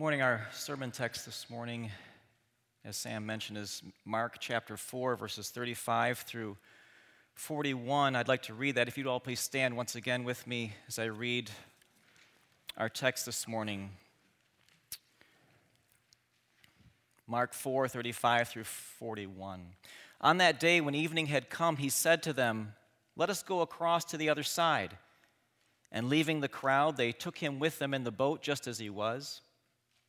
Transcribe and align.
morning. 0.00 0.22
Our 0.22 0.46
sermon 0.50 0.92
text 0.92 1.26
this 1.26 1.50
morning, 1.50 1.90
as 2.86 2.96
Sam 2.96 3.26
mentioned, 3.26 3.58
is 3.58 3.82
Mark 4.06 4.36
chapter 4.40 4.78
4, 4.78 5.14
verses 5.14 5.50
35 5.50 6.20
through 6.20 6.56
41. 7.34 8.16
I'd 8.16 8.26
like 8.26 8.44
to 8.44 8.54
read 8.54 8.76
that. 8.76 8.88
If 8.88 8.96
you'd 8.96 9.06
all 9.06 9.20
please 9.20 9.40
stand 9.40 9.76
once 9.76 9.96
again 9.96 10.24
with 10.24 10.46
me 10.46 10.72
as 10.88 10.98
I 10.98 11.04
read 11.04 11.50
our 12.78 12.88
text 12.88 13.26
this 13.26 13.46
morning. 13.46 13.90
Mark 17.26 17.52
4, 17.52 17.86
35 17.86 18.48
through 18.48 18.64
41. 18.64 19.66
On 20.22 20.38
that 20.38 20.58
day, 20.58 20.80
when 20.80 20.94
evening 20.94 21.26
had 21.26 21.50
come, 21.50 21.76
he 21.76 21.90
said 21.90 22.22
to 22.22 22.32
them, 22.32 22.72
Let 23.16 23.28
us 23.28 23.42
go 23.42 23.60
across 23.60 24.06
to 24.06 24.16
the 24.16 24.30
other 24.30 24.44
side. 24.44 24.96
And 25.92 26.08
leaving 26.08 26.40
the 26.40 26.48
crowd, 26.48 26.96
they 26.96 27.12
took 27.12 27.36
him 27.36 27.58
with 27.58 27.78
them 27.78 27.92
in 27.92 28.04
the 28.04 28.10
boat 28.10 28.40
just 28.40 28.66
as 28.66 28.78
he 28.78 28.88
was 28.88 29.42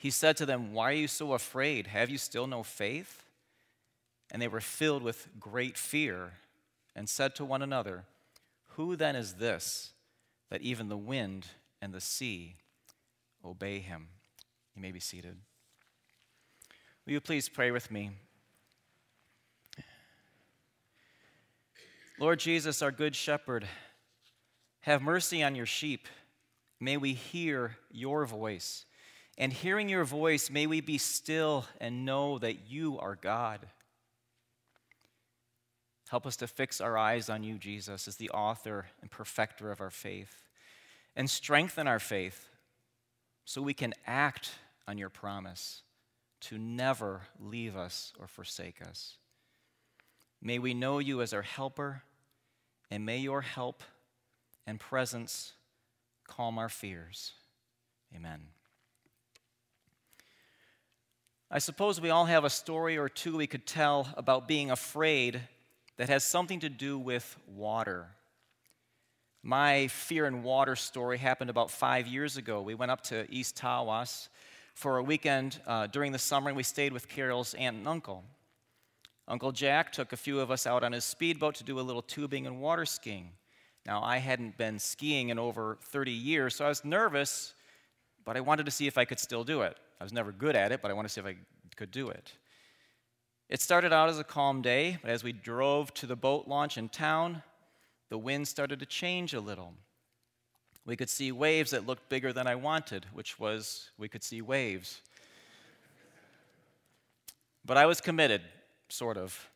He 0.00 0.08
said 0.08 0.38
to 0.38 0.46
them, 0.46 0.72
Why 0.72 0.92
are 0.92 0.94
you 0.94 1.08
so 1.08 1.34
afraid? 1.34 1.88
Have 1.88 2.08
you 2.08 2.16
still 2.16 2.46
no 2.46 2.62
faith? 2.62 3.22
And 4.30 4.40
they 4.40 4.48
were 4.48 4.62
filled 4.62 5.02
with 5.02 5.28
great 5.38 5.76
fear 5.76 6.32
and 6.96 7.06
said 7.06 7.34
to 7.34 7.44
one 7.44 7.60
another, 7.60 8.04
Who 8.76 8.96
then 8.96 9.14
is 9.14 9.34
this 9.34 9.92
that 10.48 10.62
even 10.62 10.88
the 10.88 10.96
wind 10.96 11.48
and 11.82 11.92
the 11.92 12.00
sea 12.00 12.56
obey 13.44 13.80
him? 13.80 14.08
You 14.74 14.80
may 14.80 14.90
be 14.90 15.00
seated. 15.00 15.36
Will 17.04 17.12
you 17.12 17.20
please 17.20 17.50
pray 17.50 17.70
with 17.70 17.90
me? 17.90 18.12
Lord 22.18 22.40
Jesus, 22.40 22.80
our 22.80 22.90
good 22.90 23.14
shepherd, 23.14 23.68
have 24.80 25.02
mercy 25.02 25.42
on 25.42 25.54
your 25.54 25.66
sheep. 25.66 26.08
May 26.80 26.96
we 26.96 27.12
hear 27.12 27.76
your 27.90 28.24
voice 28.24 28.86
and 29.40 29.54
hearing 29.54 29.88
your 29.88 30.04
voice, 30.04 30.50
may 30.50 30.66
we 30.66 30.82
be 30.82 30.98
still 30.98 31.64
and 31.80 32.04
know 32.04 32.38
that 32.38 32.68
you 32.68 32.98
are 32.98 33.16
God. 33.16 33.60
Help 36.10 36.26
us 36.26 36.36
to 36.36 36.46
fix 36.46 36.78
our 36.78 36.98
eyes 36.98 37.30
on 37.30 37.42
you, 37.42 37.56
Jesus, 37.56 38.06
as 38.06 38.16
the 38.16 38.28
author 38.30 38.88
and 39.00 39.10
perfecter 39.10 39.72
of 39.72 39.80
our 39.80 39.90
faith, 39.90 40.42
and 41.16 41.30
strengthen 41.30 41.88
our 41.88 41.98
faith 41.98 42.50
so 43.46 43.62
we 43.62 43.72
can 43.72 43.94
act 44.06 44.50
on 44.86 44.98
your 44.98 45.08
promise 45.08 45.82
to 46.42 46.58
never 46.58 47.22
leave 47.38 47.78
us 47.78 48.12
or 48.20 48.26
forsake 48.26 48.82
us. 48.86 49.16
May 50.42 50.58
we 50.58 50.74
know 50.74 50.98
you 50.98 51.22
as 51.22 51.32
our 51.32 51.42
helper, 51.42 52.02
and 52.90 53.06
may 53.06 53.18
your 53.18 53.40
help 53.40 53.82
and 54.66 54.78
presence 54.78 55.54
calm 56.28 56.58
our 56.58 56.68
fears. 56.68 57.32
Amen. 58.14 58.40
I 61.52 61.58
suppose 61.58 62.00
we 62.00 62.10
all 62.10 62.26
have 62.26 62.44
a 62.44 62.50
story 62.50 62.96
or 62.96 63.08
two 63.08 63.36
we 63.36 63.48
could 63.48 63.66
tell 63.66 64.08
about 64.16 64.46
being 64.46 64.70
afraid 64.70 65.40
that 65.96 66.08
has 66.08 66.22
something 66.22 66.60
to 66.60 66.68
do 66.68 66.96
with 66.96 67.36
water. 67.48 68.06
My 69.42 69.88
fear 69.88 70.26
in 70.26 70.44
water 70.44 70.76
story 70.76 71.18
happened 71.18 71.50
about 71.50 71.72
five 71.72 72.06
years 72.06 72.36
ago. 72.36 72.62
We 72.62 72.76
went 72.76 72.92
up 72.92 73.02
to 73.04 73.26
East 73.34 73.56
Tawas 73.56 74.28
for 74.76 74.98
a 74.98 75.02
weekend 75.02 75.60
uh, 75.66 75.88
during 75.88 76.12
the 76.12 76.20
summer, 76.20 76.50
and 76.50 76.56
we 76.56 76.62
stayed 76.62 76.92
with 76.92 77.08
Carol's 77.08 77.54
aunt 77.54 77.78
and 77.78 77.88
uncle. 77.88 78.22
Uncle 79.26 79.50
Jack 79.50 79.90
took 79.90 80.12
a 80.12 80.16
few 80.16 80.38
of 80.38 80.52
us 80.52 80.68
out 80.68 80.84
on 80.84 80.92
his 80.92 81.04
speedboat 81.04 81.56
to 81.56 81.64
do 81.64 81.80
a 81.80 81.82
little 81.82 82.02
tubing 82.02 82.46
and 82.46 82.60
water 82.60 82.86
skiing. 82.86 83.30
Now, 83.84 84.04
I 84.04 84.18
hadn't 84.18 84.56
been 84.56 84.78
skiing 84.78 85.30
in 85.30 85.38
over 85.40 85.78
30 85.82 86.12
years, 86.12 86.54
so 86.54 86.64
I 86.64 86.68
was 86.68 86.84
nervous, 86.84 87.54
but 88.24 88.36
I 88.36 88.40
wanted 88.40 88.66
to 88.66 88.70
see 88.70 88.86
if 88.86 88.96
I 88.96 89.04
could 89.04 89.18
still 89.18 89.42
do 89.42 89.62
it. 89.62 89.76
I 90.00 90.04
was 90.04 90.12
never 90.12 90.32
good 90.32 90.56
at 90.56 90.72
it, 90.72 90.80
but 90.80 90.90
I 90.90 90.94
wanted 90.94 91.08
to 91.08 91.14
see 91.14 91.20
if 91.20 91.26
I 91.26 91.36
could 91.76 91.90
do 91.90 92.08
it. 92.08 92.32
It 93.48 93.60
started 93.60 93.92
out 93.92 94.08
as 94.08 94.18
a 94.18 94.24
calm 94.24 94.62
day, 94.62 94.98
but 95.02 95.10
as 95.10 95.22
we 95.22 95.32
drove 95.32 95.92
to 95.94 96.06
the 96.06 96.16
boat 96.16 96.46
launch 96.46 96.78
in 96.78 96.88
town, 96.88 97.42
the 98.08 98.16
wind 98.18 98.48
started 98.48 98.80
to 98.80 98.86
change 98.86 99.34
a 99.34 99.40
little. 99.40 99.74
We 100.86 100.96
could 100.96 101.10
see 101.10 101.32
waves 101.32 101.72
that 101.72 101.86
looked 101.86 102.08
bigger 102.08 102.32
than 102.32 102.46
I 102.46 102.54
wanted, 102.54 103.06
which 103.12 103.38
was 103.38 103.90
we 103.98 104.08
could 104.08 104.24
see 104.24 104.40
waves. 104.40 105.02
But 107.64 107.76
I 107.76 107.86
was 107.86 108.00
committed, 108.00 108.42
sort 108.88 109.16
of. 109.16 109.48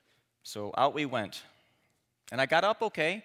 So 0.42 0.72
out 0.76 0.92
we 0.92 1.06
went. 1.06 1.42
And 2.30 2.40
I 2.40 2.46
got 2.46 2.64
up 2.64 2.82
okay. 2.82 3.24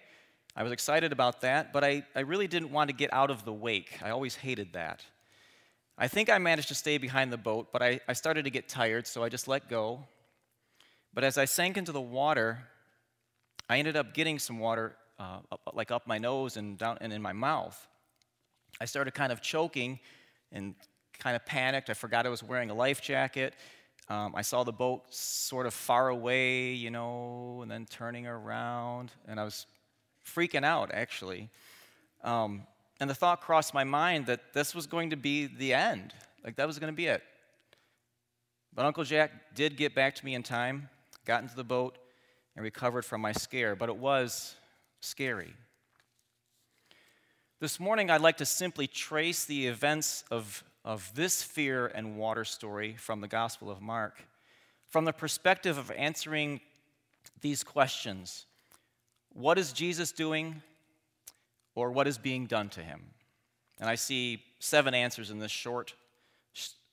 I 0.55 0.63
was 0.63 0.71
excited 0.71 1.11
about 1.11 1.41
that, 1.41 1.73
but 1.73 1.83
I, 1.83 2.03
I 2.15 2.21
really 2.21 2.47
didn't 2.47 2.71
want 2.71 2.89
to 2.89 2.95
get 2.95 3.13
out 3.13 3.29
of 3.29 3.43
the 3.43 3.53
wake. 3.53 3.99
I 4.03 4.09
always 4.09 4.35
hated 4.35 4.73
that. 4.73 5.03
I 6.01 6.07
think 6.07 6.29
I 6.29 6.37
managed 6.37 6.69
to 6.69 6.75
stay 6.75 6.97
behind 6.97 7.33
the 7.33 7.37
boat, 7.37 7.73
but 7.73 7.83
I, 7.83 7.99
I 8.07 8.13
started 8.13 8.45
to 8.45 8.49
get 8.49 8.69
tired, 8.69 9.05
so 9.05 9.21
I 9.21 9.27
just 9.27 9.49
let 9.49 9.67
go. 9.67 10.05
But 11.13 11.25
as 11.25 11.37
I 11.37 11.43
sank 11.43 11.75
into 11.75 11.91
the 11.91 11.99
water, 11.99 12.59
I 13.69 13.79
ended 13.79 13.97
up 13.97 14.13
getting 14.13 14.39
some 14.39 14.59
water 14.59 14.95
uh, 15.19 15.39
up, 15.51 15.59
like 15.73 15.91
up 15.91 16.07
my 16.07 16.17
nose 16.17 16.55
and 16.55 16.77
down 16.77 16.97
and 17.01 17.11
in 17.11 17.21
my 17.21 17.33
mouth. 17.33 17.85
I 18.79 18.85
started 18.85 19.13
kind 19.13 19.33
of 19.33 19.41
choking 19.41 19.99
and 20.53 20.73
kind 21.19 21.35
of 21.35 21.45
panicked. 21.45 21.89
I 21.89 21.93
forgot 21.93 22.25
I 22.25 22.29
was 22.29 22.41
wearing 22.41 22.69
a 22.69 22.73
life 22.73 23.01
jacket. 23.01 23.53
Um, 24.07 24.33
I 24.35 24.41
saw 24.41 24.63
the 24.63 24.71
boat 24.71 25.03
sort 25.13 25.65
of 25.65 25.73
far 25.73 26.07
away, 26.07 26.71
you 26.71 26.91
know, 26.91 27.59
and 27.61 27.69
then 27.69 27.85
turning 27.85 28.25
around, 28.25 29.11
and 29.27 29.37
I 29.37 29.43
was 29.43 29.65
freaking 30.25 30.63
out 30.63 30.91
actually. 30.93 31.49
Um, 32.23 32.63
and 32.99 33.09
the 33.09 33.15
thought 33.15 33.41
crossed 33.41 33.73
my 33.73 33.83
mind 33.83 34.25
that 34.25 34.53
this 34.53 34.75
was 34.75 34.87
going 34.87 35.11
to 35.11 35.15
be 35.15 35.45
the 35.45 35.73
end. 35.73 36.13
Like 36.43 36.55
that 36.57 36.67
was 36.67 36.79
going 36.79 36.91
to 36.91 36.95
be 36.95 37.07
it. 37.07 37.23
But 38.73 38.85
Uncle 38.85 39.03
Jack 39.03 39.55
did 39.55 39.77
get 39.77 39.95
back 39.95 40.15
to 40.15 40.25
me 40.25 40.35
in 40.35 40.43
time, 40.43 40.89
got 41.25 41.41
into 41.41 41.55
the 41.55 41.63
boat, 41.63 41.97
and 42.55 42.63
recovered 42.63 43.05
from 43.05 43.21
my 43.21 43.31
scare. 43.31 43.75
But 43.75 43.89
it 43.89 43.97
was 43.97 44.55
scary. 45.01 45.53
This 47.59 47.79
morning, 47.79 48.09
I'd 48.09 48.21
like 48.21 48.37
to 48.37 48.45
simply 48.45 48.87
trace 48.87 49.45
the 49.45 49.67
events 49.67 50.23
of, 50.31 50.63
of 50.85 51.11
this 51.13 51.43
fear 51.43 51.87
and 51.87 52.17
water 52.17 52.45
story 52.45 52.95
from 52.97 53.21
the 53.21 53.27
Gospel 53.27 53.69
of 53.69 53.81
Mark 53.81 54.23
from 54.89 55.05
the 55.05 55.13
perspective 55.13 55.77
of 55.77 55.91
answering 55.91 56.59
these 57.41 57.63
questions 57.63 58.45
What 59.33 59.57
is 59.57 59.71
Jesus 59.71 60.11
doing? 60.11 60.61
Or 61.79 61.91
what 61.91 62.07
is 62.07 62.17
being 62.17 62.45
done 62.45 62.69
to 62.69 62.81
him? 62.81 63.01
And 63.79 63.89
I 63.89 63.95
see 63.95 64.43
seven 64.59 64.93
answers 64.93 65.31
in 65.31 65.39
this 65.39 65.51
short, 65.51 65.93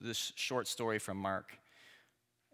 this 0.01 0.33
short 0.37 0.69
story 0.69 0.99
from 0.99 1.17
Mark. 1.17 1.59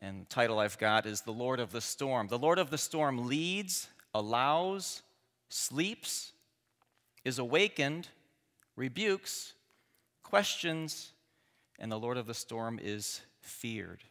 And 0.01 0.23
the 0.23 0.27
title 0.27 0.59
I've 0.59 0.79
got 0.79 1.07
is 1.07 1.21
The 1.21 1.33
Lord 1.33 1.61
of 1.61 1.71
the 1.71 1.81
Storm. 1.81 2.29
The 2.29 2.39
Lord 2.39 2.59
of 2.59 2.71
the 2.71 2.79
Storm 2.79 3.29
leads, 3.29 3.89
allows, 4.15 5.03
sleeps, 5.49 6.33
is 7.25 7.39
awakened, 7.39 8.09
rebukes, 8.77 9.53
questions, 10.23 11.13
and 11.79 11.93
the 11.93 11.99
Lord 11.99 12.17
of 12.17 12.27
the 12.27 12.35
Storm 12.35 12.81
is 12.83 13.21
feared. 13.41 14.03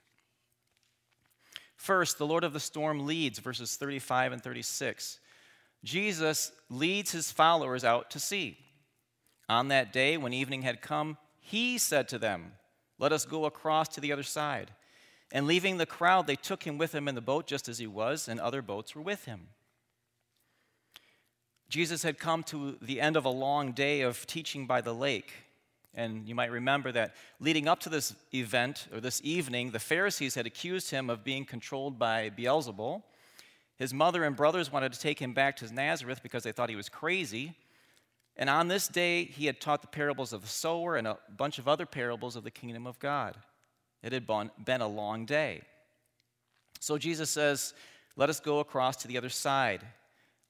First, 1.76 2.20
the 2.20 2.28
Lord 2.28 2.44
of 2.44 2.54
the 2.54 2.60
Storm 2.60 3.08
leads, 3.08 3.40
verses 3.40 3.76
35 3.76 4.34
and 4.34 4.44
36. 4.44 5.20
Jesus 5.84 6.52
leads 6.70 7.12
his 7.12 7.32
followers 7.32 7.84
out 7.84 8.12
to 8.12 8.20
sea. 8.20 8.58
On 9.50 9.70
that 9.70 9.92
day, 9.92 10.18
when 10.18 10.34
evening 10.34 10.62
had 10.62 10.82
come, 10.82 11.18
he 11.40 11.78
said 11.78 12.08
to 12.10 12.20
them, 12.20 12.54
Let 13.00 13.12
us 13.12 13.26
go 13.26 13.46
across 13.46 13.88
to 13.90 14.02
the 14.02 14.12
other 14.12 14.24
side. 14.24 14.72
And 15.32 15.48
leaving 15.48 15.78
the 15.78 15.86
crowd, 15.86 16.28
they 16.28 16.36
took 16.36 16.64
him 16.64 16.78
with 16.78 16.92
them 16.92 17.08
in 17.08 17.16
the 17.16 17.22
boat 17.22 17.48
just 17.48 17.68
as 17.68 17.80
he 17.80 17.88
was, 17.88 18.28
and 18.28 18.40
other 18.40 18.62
boats 18.62 18.96
were 18.96 19.02
with 19.02 19.26
him. 19.26 19.48
Jesus 21.70 22.04
had 22.04 22.20
come 22.20 22.44
to 22.44 22.78
the 22.82 23.00
end 23.00 23.16
of 23.16 23.24
a 23.24 23.30
long 23.30 23.72
day 23.72 24.02
of 24.02 24.28
teaching 24.28 24.68
by 24.68 24.82
the 24.82 24.94
lake. 24.94 25.32
And 25.94 26.28
you 26.28 26.36
might 26.36 26.52
remember 26.52 26.92
that 26.92 27.16
leading 27.40 27.68
up 27.68 27.80
to 27.82 27.90
this 27.90 28.14
event, 28.34 28.88
or 28.94 29.00
this 29.00 29.22
evening, 29.24 29.72
the 29.72 29.80
Pharisees 29.80 30.36
had 30.36 30.46
accused 30.46 30.92
him 30.92 31.10
of 31.10 31.24
being 31.24 31.46
controlled 31.46 31.98
by 31.98 32.30
Beelzebul 32.30 33.04
his 33.82 33.96
mother 33.96 34.24
and 34.24 34.36
brothers 34.36 34.72
wanted 34.72 34.94
to 34.94 35.00
take 35.00 35.18
him 35.18 35.34
back 35.34 35.58
to 35.58 35.74
Nazareth 35.74 36.22
because 36.22 36.44
they 36.44 36.52
thought 36.52 36.70
he 36.70 36.76
was 36.76 36.88
crazy. 36.88 37.56
And 38.38 38.48
on 38.48 38.68
this 38.68 38.88
day, 38.88 39.24
he 39.24 39.48
had 39.48 39.60
taught 39.60 39.82
the 39.82 39.88
parables 39.88 40.34
of 40.34 40.44
the 40.44 40.48
sower 40.48 40.98
and 40.98 41.08
a 41.08 41.18
bunch 41.36 41.58
of 41.58 41.68
other 41.68 41.88
parables 41.88 42.36
of 42.36 42.44
the 42.44 42.52
kingdom 42.52 42.86
of 42.86 43.00
God. 43.00 43.38
It 44.04 44.14
had 44.14 44.28
been 44.28 44.82
a 44.82 44.88
long 44.88 45.26
day. 45.26 45.64
So 46.80 47.00
Jesus 47.00 47.32
says, 47.32 47.74
Let 48.16 48.30
us 48.30 48.40
go 48.40 48.60
across 48.60 48.98
to 48.98 49.08
the 49.08 49.18
other 49.18 49.30
side, 49.30 49.82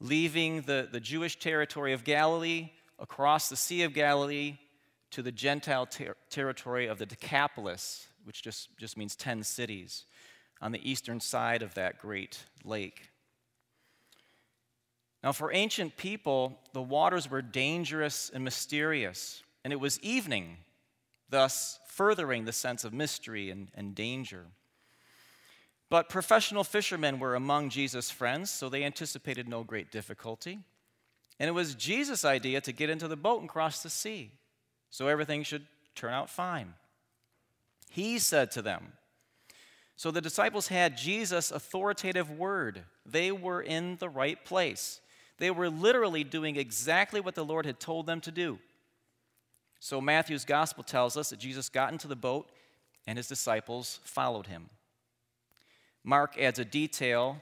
leaving 0.01 0.63
the, 0.63 0.89
the 0.91 0.99
Jewish 0.99 1.39
territory 1.39 1.93
of 1.93 2.03
Galilee, 2.03 2.71
across 2.99 3.47
the 3.47 3.55
Sea 3.55 3.83
of 3.83 3.93
Galilee, 3.93 4.57
to 5.11 5.21
the 5.21 5.31
Gentile 5.31 5.85
ter- 5.85 6.17
territory 6.29 6.87
of 6.87 6.97
the 6.97 7.05
Decapolis, 7.05 8.09
which 8.25 8.43
just, 8.43 8.77
just 8.77 8.97
means 8.97 9.15
10 9.15 9.43
cities, 9.43 10.03
on 10.61 10.73
the 10.73 10.89
eastern 10.89 11.21
side 11.21 11.61
of 11.61 11.73
that 11.75 11.97
great 11.97 12.43
lake. 12.65 13.10
Now, 15.23 15.31
for 15.31 15.53
ancient 15.53 15.97
people, 15.97 16.59
the 16.73 16.81
waters 16.81 17.29
were 17.29 17.41
dangerous 17.41 18.31
and 18.33 18.43
mysterious, 18.43 19.43
and 19.63 19.71
it 19.71 19.79
was 19.79 19.99
evening, 19.99 20.57
thus 21.29 21.79
furthering 21.87 22.45
the 22.45 22.53
sense 22.53 22.83
of 22.83 22.93
mystery 22.93 23.51
and, 23.51 23.67
and 23.75 23.93
danger. 23.93 24.45
But 25.89 26.09
professional 26.09 26.63
fishermen 26.63 27.19
were 27.19 27.35
among 27.35 27.69
Jesus' 27.69 28.09
friends, 28.09 28.49
so 28.49 28.69
they 28.69 28.83
anticipated 28.83 29.47
no 29.47 29.63
great 29.63 29.91
difficulty. 29.91 30.59
And 31.37 31.47
it 31.47 31.53
was 31.53 31.75
Jesus' 31.75 32.23
idea 32.23 32.61
to 32.61 32.71
get 32.71 32.89
into 32.89 33.07
the 33.07 33.17
boat 33.17 33.41
and 33.41 33.49
cross 33.49 33.83
the 33.83 33.89
sea, 33.89 34.31
so 34.89 35.07
everything 35.07 35.43
should 35.43 35.67
turn 35.93 36.13
out 36.13 36.29
fine. 36.29 36.73
He 37.89 38.19
said 38.19 38.51
to 38.51 38.61
them, 38.61 38.93
So 39.97 40.11
the 40.11 40.21
disciples 40.21 40.69
had 40.69 40.97
Jesus' 40.97 41.51
authoritative 41.51 42.31
word. 42.31 42.83
They 43.05 43.31
were 43.31 43.61
in 43.61 43.97
the 43.97 44.09
right 44.09 44.43
place. 44.45 45.01
They 45.41 45.49
were 45.49 45.71
literally 45.71 46.23
doing 46.23 46.55
exactly 46.55 47.19
what 47.19 47.33
the 47.33 47.43
Lord 47.43 47.65
had 47.65 47.79
told 47.79 48.05
them 48.05 48.21
to 48.21 48.31
do. 48.31 48.59
So 49.79 49.99
Matthew's 49.99 50.45
gospel 50.45 50.83
tells 50.83 51.17
us 51.17 51.31
that 51.31 51.39
Jesus 51.39 51.67
got 51.67 51.91
into 51.91 52.07
the 52.07 52.15
boat 52.15 52.47
and 53.07 53.17
his 53.17 53.27
disciples 53.27 54.01
followed 54.03 54.45
him. 54.45 54.69
Mark 56.03 56.37
adds 56.39 56.59
a 56.59 56.63
detail 56.63 57.41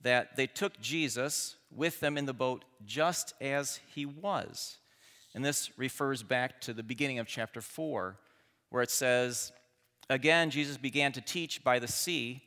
that 0.00 0.36
they 0.36 0.46
took 0.46 0.80
Jesus 0.80 1.56
with 1.70 2.00
them 2.00 2.16
in 2.16 2.24
the 2.24 2.32
boat 2.32 2.64
just 2.86 3.34
as 3.42 3.78
he 3.94 4.06
was. 4.06 4.78
And 5.34 5.44
this 5.44 5.70
refers 5.76 6.22
back 6.22 6.62
to 6.62 6.72
the 6.72 6.82
beginning 6.82 7.18
of 7.18 7.26
chapter 7.26 7.60
4, 7.60 8.16
where 8.70 8.82
it 8.82 8.90
says, 8.90 9.52
Again, 10.08 10.48
Jesus 10.48 10.78
began 10.78 11.12
to 11.12 11.20
teach 11.20 11.62
by 11.62 11.78
the 11.78 11.88
sea, 11.88 12.40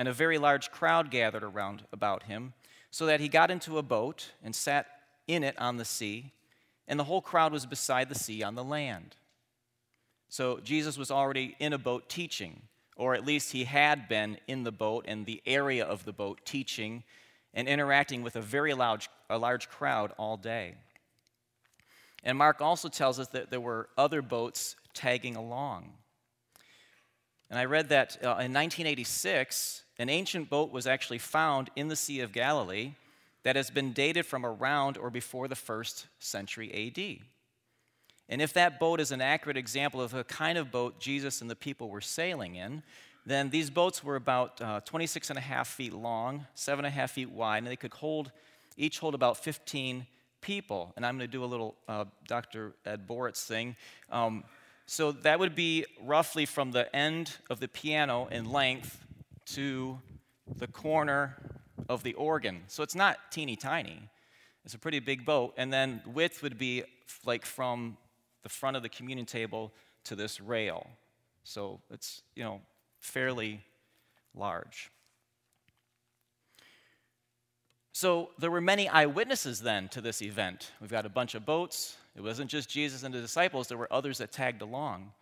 and 0.00 0.08
a 0.08 0.12
very 0.12 0.38
large 0.38 0.72
crowd 0.72 1.12
gathered 1.12 1.44
around 1.44 1.84
about 1.92 2.24
him, 2.24 2.54
so 2.96 3.06
that 3.06 3.20
he 3.20 3.28
got 3.28 3.50
into 3.50 3.78
a 3.78 3.82
boat 3.82 4.30
and 4.42 4.54
sat 4.54 4.86
in 5.26 5.44
it 5.44 5.58
on 5.58 5.76
the 5.76 5.84
sea, 5.84 6.32
and 6.88 6.98
the 6.98 7.04
whole 7.04 7.20
crowd 7.20 7.52
was 7.52 7.66
beside 7.66 8.08
the 8.08 8.14
sea 8.14 8.42
on 8.42 8.54
the 8.54 8.64
land. 8.64 9.16
So 10.28 10.60
Jesus 10.62 10.96
was 10.96 11.10
already 11.10 11.56
in 11.58 11.72
a 11.72 11.78
boat 11.78 12.08
teaching 12.08 12.62
or 12.96 13.14
at 13.14 13.26
least 13.26 13.52
he 13.52 13.64
had 13.64 14.08
been 14.08 14.38
in 14.48 14.64
the 14.64 14.72
boat 14.72 15.04
and 15.06 15.26
the 15.26 15.42
area 15.46 15.84
of 15.84 16.04
the 16.04 16.12
boat 16.12 16.40
teaching 16.44 17.04
and 17.52 17.68
interacting 17.68 18.22
with 18.22 18.36
a 18.36 18.40
very 18.40 18.74
large, 18.74 19.08
a 19.28 19.38
large 19.38 19.68
crowd 19.68 20.12
all 20.18 20.36
day. 20.36 20.74
And 22.24 22.38
Mark 22.38 22.60
also 22.60 22.88
tells 22.88 23.20
us 23.20 23.28
that 23.28 23.50
there 23.50 23.60
were 23.60 23.88
other 23.96 24.22
boats 24.22 24.76
tagging 24.94 25.36
along. 25.36 25.92
And 27.50 27.58
I 27.58 27.64
read 27.64 27.88
that 27.90 28.16
uh, 28.22 28.42
in 28.42 28.52
1986, 28.52 29.82
an 29.98 30.08
ancient 30.08 30.50
boat 30.50 30.72
was 30.72 30.86
actually 30.86 31.18
found 31.18 31.70
in 31.76 31.88
the 31.88 31.96
Sea 31.96 32.20
of 32.20 32.32
Galilee 32.32 32.92
that 33.44 33.56
has 33.56 33.70
been 33.70 33.92
dated 33.92 34.26
from 34.26 34.44
around 34.44 34.98
or 34.98 35.10
before 35.10 35.46
the 35.46 35.54
first 35.54 36.06
century 36.18 36.72
AD. 36.72 37.26
And 38.28 38.42
if 38.42 38.52
that 38.54 38.80
boat 38.80 39.00
is 39.00 39.12
an 39.12 39.20
accurate 39.20 39.56
example 39.56 40.00
of 40.00 40.10
the 40.10 40.24
kind 40.24 40.58
of 40.58 40.72
boat 40.72 40.98
Jesus 40.98 41.40
and 41.40 41.48
the 41.48 41.54
people 41.54 41.88
were 41.88 42.00
sailing 42.00 42.56
in, 42.56 42.82
then 43.24 43.50
these 43.50 43.70
boats 43.70 44.02
were 44.02 44.16
about 44.16 44.60
uh, 44.60 44.80
26 44.80 45.30
and 45.30 45.38
a 45.38 45.42
half 45.42 45.68
feet 45.68 45.92
long, 45.92 46.46
seven 46.54 46.84
and 46.84 46.92
a 46.92 46.96
half 46.96 47.12
feet 47.12 47.30
wide, 47.30 47.58
and 47.58 47.66
they 47.66 47.76
could 47.76 47.92
hold, 47.94 48.32
each 48.76 48.98
hold 48.98 49.14
about 49.14 49.36
15 49.36 50.06
people. 50.40 50.92
And 50.96 51.06
I'm 51.06 51.16
going 51.16 51.28
to 51.28 51.32
do 51.32 51.44
a 51.44 51.46
little 51.46 51.76
uh, 51.88 52.04
Dr. 52.26 52.74
Ed 52.84 53.06
Boritz 53.06 53.44
thing. 53.44 53.76
Um, 54.10 54.44
so 54.86 55.12
that 55.12 55.38
would 55.38 55.54
be 55.54 55.84
roughly 56.00 56.46
from 56.46 56.70
the 56.70 56.94
end 56.94 57.36
of 57.50 57.58
the 57.58 57.68
piano 57.68 58.28
in 58.30 58.50
length 58.50 59.04
to 59.46 59.98
the 60.56 60.68
corner 60.68 61.36
of 61.88 62.04
the 62.04 62.14
organ. 62.14 62.62
So 62.68 62.82
it's 62.82 62.94
not 62.94 63.18
teeny 63.30 63.56
tiny. 63.56 64.08
It's 64.64 64.74
a 64.74 64.78
pretty 64.78 65.00
big 65.00 65.24
boat. 65.24 65.54
And 65.56 65.72
then 65.72 66.02
width 66.06 66.42
would 66.42 66.56
be 66.56 66.84
like 67.24 67.44
from 67.44 67.96
the 68.42 68.48
front 68.48 68.76
of 68.76 68.82
the 68.82 68.88
communion 68.88 69.26
table 69.26 69.72
to 70.04 70.14
this 70.14 70.40
rail. 70.40 70.88
So 71.42 71.80
it's, 71.90 72.22
you 72.34 72.44
know, 72.44 72.60
fairly 73.00 73.62
large. 74.34 74.90
So 77.92 78.30
there 78.38 78.50
were 78.50 78.60
many 78.60 78.88
eyewitnesses 78.88 79.60
then 79.60 79.88
to 79.88 80.00
this 80.00 80.20
event. 80.22 80.70
We've 80.80 80.90
got 80.90 81.06
a 81.06 81.08
bunch 81.08 81.34
of 81.34 81.46
boats. 81.46 81.96
It 82.16 82.22
wasn't 82.22 82.50
just 82.50 82.70
Jesus 82.70 83.02
and 83.02 83.14
the 83.14 83.20
disciples, 83.20 83.68
there 83.68 83.78
were 83.78 83.92
others 83.92 84.18
that 84.18 84.32
tagged 84.32 84.62
along. 84.62 85.12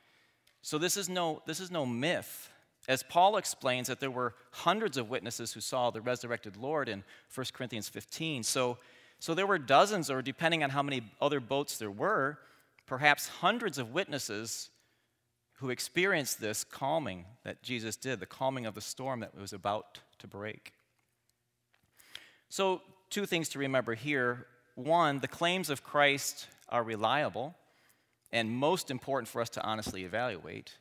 So 0.62 0.78
this 0.78 0.96
is 0.96 1.08
no, 1.08 1.42
this 1.44 1.60
is 1.60 1.70
no 1.70 1.84
myth. 1.84 2.50
As 2.86 3.02
Paul 3.02 3.36
explains 3.36 3.88
that 3.88 3.98
there 3.98 4.10
were 4.10 4.34
hundreds 4.52 4.96
of 4.96 5.10
witnesses 5.10 5.52
who 5.52 5.60
saw 5.60 5.90
the 5.90 6.00
resurrected 6.00 6.56
Lord 6.56 6.88
in 6.88 7.02
1 7.34 7.46
Corinthians 7.52 7.88
15. 7.88 8.42
So, 8.42 8.78
so 9.18 9.34
there 9.34 9.46
were 9.46 9.58
dozens, 9.58 10.10
or 10.10 10.22
depending 10.22 10.62
on 10.62 10.70
how 10.70 10.82
many 10.82 11.02
other 11.20 11.40
boats 11.40 11.78
there 11.78 11.90
were, 11.90 12.38
perhaps 12.86 13.28
hundreds 13.28 13.78
of 13.78 13.92
witnesses 13.92 14.70
who 15.58 15.70
experienced 15.70 16.40
this 16.40 16.62
calming 16.62 17.24
that 17.42 17.62
Jesus 17.62 17.96
did, 17.96 18.20
the 18.20 18.26
calming 18.26 18.66
of 18.66 18.74
the 18.74 18.80
storm 18.80 19.20
that 19.20 19.38
was 19.38 19.52
about 19.52 20.00
to 20.18 20.26
break. 20.26 20.74
So, 22.50 22.82
two 23.08 23.26
things 23.26 23.48
to 23.50 23.58
remember 23.58 23.94
here. 23.94 24.46
One, 24.74 25.20
the 25.20 25.28
claims 25.28 25.70
of 25.70 25.84
Christ 25.84 26.48
are 26.68 26.82
reliable 26.82 27.54
and 28.32 28.50
most 28.50 28.90
important 28.90 29.28
for 29.28 29.40
us 29.40 29.50
to 29.50 29.62
honestly 29.62 30.04
evaluate. 30.04 30.78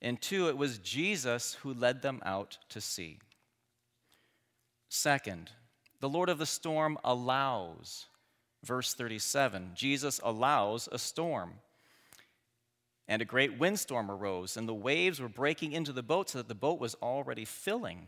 And 0.00 0.20
two, 0.20 0.48
it 0.48 0.56
was 0.56 0.78
Jesus 0.78 1.54
who 1.62 1.72
led 1.72 2.02
them 2.02 2.20
out 2.24 2.58
to 2.70 2.80
sea. 2.80 3.18
Second, 4.88 5.50
the 6.00 6.08
Lord 6.08 6.28
of 6.28 6.38
the 6.38 6.46
storm 6.46 6.98
allows 7.04 8.06
Verse 8.64 8.94
37 8.94 9.72
Jesus 9.74 10.20
allows 10.22 10.88
a 10.90 10.98
storm. 10.98 11.54
And 13.10 13.22
a 13.22 13.24
great 13.24 13.58
windstorm 13.58 14.10
arose, 14.10 14.58
and 14.58 14.68
the 14.68 14.74
waves 14.74 15.18
were 15.18 15.30
breaking 15.30 15.72
into 15.72 15.92
the 15.92 16.02
boat 16.02 16.28
so 16.28 16.38
that 16.38 16.48
the 16.48 16.54
boat 16.54 16.78
was 16.78 16.94
already 16.96 17.46
filling. 17.46 18.06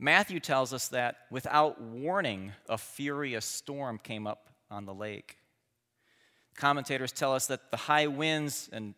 Matthew 0.00 0.40
tells 0.40 0.72
us 0.72 0.88
that 0.88 1.18
without 1.30 1.80
warning, 1.80 2.50
a 2.68 2.76
furious 2.76 3.46
storm 3.46 4.00
came 4.02 4.26
up 4.26 4.48
on 4.70 4.86
the 4.86 4.94
lake. 4.94 5.38
Commentators 6.56 7.12
tell 7.12 7.34
us 7.34 7.46
that 7.46 7.70
the 7.70 7.76
high 7.76 8.06
winds, 8.06 8.68
and 8.72 8.94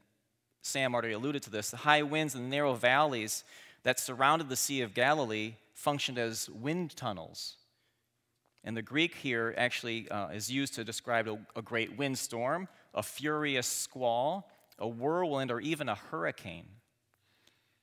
Sam 0.63 0.95
already 0.95 1.13
alluded 1.13 1.43
to 1.45 1.51
this, 1.51 1.71
the 1.71 1.79
high 1.79 2.03
winds 2.03 2.35
and 2.35 2.45
the 2.45 2.49
narrow 2.49 2.75
valleys 2.75 3.45
that 3.83 3.99
surrounded 3.99 4.49
the 4.49 4.57
Sea 4.57 4.83
of 4.83 4.95
Galilee 4.95 5.55
functioned 5.75 6.19
as 6.19 6.49
wind 6.51 6.97
tunnels 6.97 7.59
and 8.65 8.77
the 8.77 8.83
Greek 8.83 9.15
here 9.15 9.55
actually 9.57 10.11
uh, 10.11 10.29
is 10.29 10.51
used 10.51 10.75
to 10.75 10.85
describe 10.85 11.27
a, 11.27 11.39
a 11.57 11.63
great 11.63 11.97
windstorm, 11.97 12.69
a 12.95 13.03
furious 13.03 13.67
squall, 13.67 14.51
a 14.79 14.87
whirlwind, 14.87 15.51
or 15.51 15.61
even 15.61 15.89
a 15.89 15.95
hurricane. 15.95 16.67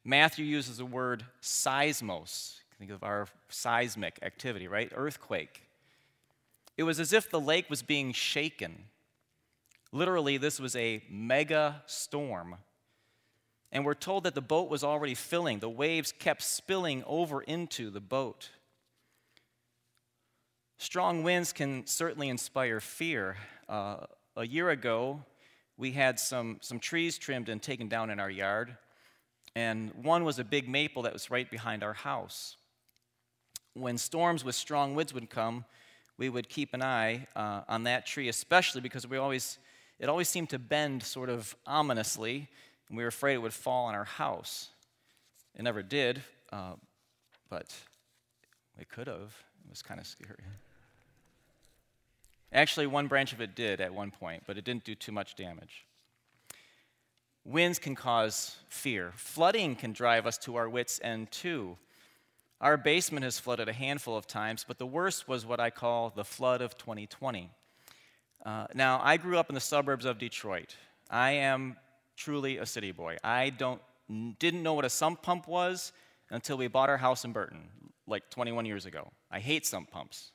Matthew 0.03 0.45
uses 0.45 0.77
the 0.77 0.85
word 0.85 1.25
seismos. 1.41 2.59
Think 2.77 2.91
of 2.91 3.03
our 3.03 3.27
seismic 3.49 4.19
activity, 4.21 4.67
right? 4.67 4.91
Earthquake. 4.93 5.63
It 6.77 6.83
was 6.83 6.99
as 6.99 7.13
if 7.13 7.29
the 7.29 7.39
lake 7.39 7.69
was 7.69 7.81
being 7.81 8.11
shaken. 8.11 8.85
Literally, 9.91 10.37
this 10.37 10.59
was 10.59 10.75
a 10.75 11.03
mega 11.09 11.83
storm. 11.85 12.55
And 13.71 13.85
we're 13.85 13.93
told 13.93 14.23
that 14.23 14.35
the 14.35 14.41
boat 14.41 14.69
was 14.69 14.83
already 14.83 15.15
filling. 15.15 15.59
The 15.59 15.69
waves 15.69 16.11
kept 16.11 16.41
spilling 16.41 17.03
over 17.05 17.41
into 17.41 17.89
the 17.89 18.01
boat. 18.01 18.49
Strong 20.77 21.23
winds 21.23 21.53
can 21.53 21.87
certainly 21.87 22.29
inspire 22.29 22.79
fear. 22.79 23.37
Uh, 23.69 24.05
a 24.35 24.45
year 24.45 24.69
ago, 24.69 25.23
we 25.77 25.91
had 25.91 26.19
some, 26.19 26.57
some 26.61 26.79
trees 26.79 27.17
trimmed 27.17 27.49
and 27.49 27.61
taken 27.61 27.87
down 27.87 28.09
in 28.09 28.19
our 28.19 28.29
yard, 28.29 28.77
and 29.55 29.91
one 29.93 30.23
was 30.23 30.39
a 30.39 30.43
big 30.43 30.67
maple 30.67 31.03
that 31.03 31.13
was 31.13 31.31
right 31.31 31.49
behind 31.49 31.83
our 31.83 31.93
house. 31.93 32.57
When 33.73 33.97
storms 33.97 34.43
with 34.43 34.55
strong 34.55 34.95
winds 34.95 35.13
would 35.13 35.29
come, 35.29 35.65
we 36.17 36.29
would 36.29 36.49
keep 36.49 36.73
an 36.73 36.81
eye 36.81 37.27
uh, 37.35 37.61
on 37.67 37.83
that 37.83 38.05
tree, 38.05 38.29
especially 38.29 38.81
because 38.81 39.07
we 39.07 39.17
always, 39.17 39.57
it 39.99 40.09
always 40.09 40.29
seemed 40.29 40.49
to 40.49 40.59
bend 40.59 41.03
sort 41.03 41.29
of 41.29 41.55
ominously, 41.65 42.47
and 42.87 42.97
we 42.97 43.03
were 43.03 43.09
afraid 43.09 43.35
it 43.35 43.41
would 43.41 43.53
fall 43.53 43.85
on 43.85 43.95
our 43.95 44.05
house. 44.05 44.69
It 45.55 45.63
never 45.63 45.83
did, 45.83 46.21
uh, 46.51 46.73
but 47.49 47.75
it 48.79 48.89
could 48.89 49.07
have. 49.07 49.35
It 49.65 49.69
was 49.69 49.81
kind 49.81 49.99
of 49.99 50.07
scary. 50.07 50.43
Actually, 52.53 52.87
one 52.87 53.07
branch 53.07 53.33
of 53.33 53.41
it 53.41 53.55
did 53.55 53.81
at 53.81 53.93
one 53.93 54.11
point, 54.11 54.43
but 54.47 54.57
it 54.57 54.63
didn't 54.63 54.85
do 54.85 54.95
too 54.95 55.11
much 55.11 55.35
damage. 55.35 55.85
Winds 57.43 57.79
can 57.79 57.95
cause 57.95 58.55
fear. 58.69 59.11
Flooding 59.15 59.75
can 59.75 59.91
drive 59.91 60.25
us 60.25 60.37
to 60.39 60.55
our 60.55 60.69
wits' 60.69 60.99
end, 61.03 61.31
too. 61.31 61.77
Our 62.65 62.77
basement 62.77 63.23
has 63.25 63.37
flooded 63.37 63.69
a 63.69 63.73
handful 63.73 64.17
of 64.17 64.25
times, 64.25 64.65
but 64.67 64.79
the 64.79 64.87
worst 64.87 65.27
was 65.27 65.45
what 65.45 65.59
I 65.59 65.69
call 65.69 66.09
the 66.09 66.25
flood 66.25 66.63
of 66.63 66.75
2020. 66.79 67.51
Uh, 68.43 68.65
now, 68.73 68.99
I 69.03 69.17
grew 69.17 69.37
up 69.37 69.49
in 69.49 69.53
the 69.53 69.61
suburbs 69.61 70.03
of 70.03 70.17
Detroit. 70.17 70.75
I 71.07 71.33
am 71.33 71.75
truly 72.17 72.57
a 72.57 72.65
city 72.65 72.91
boy. 72.91 73.17
I 73.23 73.51
don't, 73.51 73.79
didn't 74.39 74.63
know 74.63 74.73
what 74.73 74.83
a 74.83 74.89
sump 74.89 75.21
pump 75.21 75.47
was 75.47 75.93
until 76.31 76.57
we 76.57 76.67
bought 76.67 76.89
our 76.89 76.97
house 76.97 77.23
in 77.23 77.33
Burton, 77.33 77.67
like 78.07 78.31
21 78.31 78.65
years 78.65 78.87
ago. 78.87 79.11
I 79.29 79.41
hate 79.41 79.67
sump 79.67 79.91
pumps, 79.91 80.31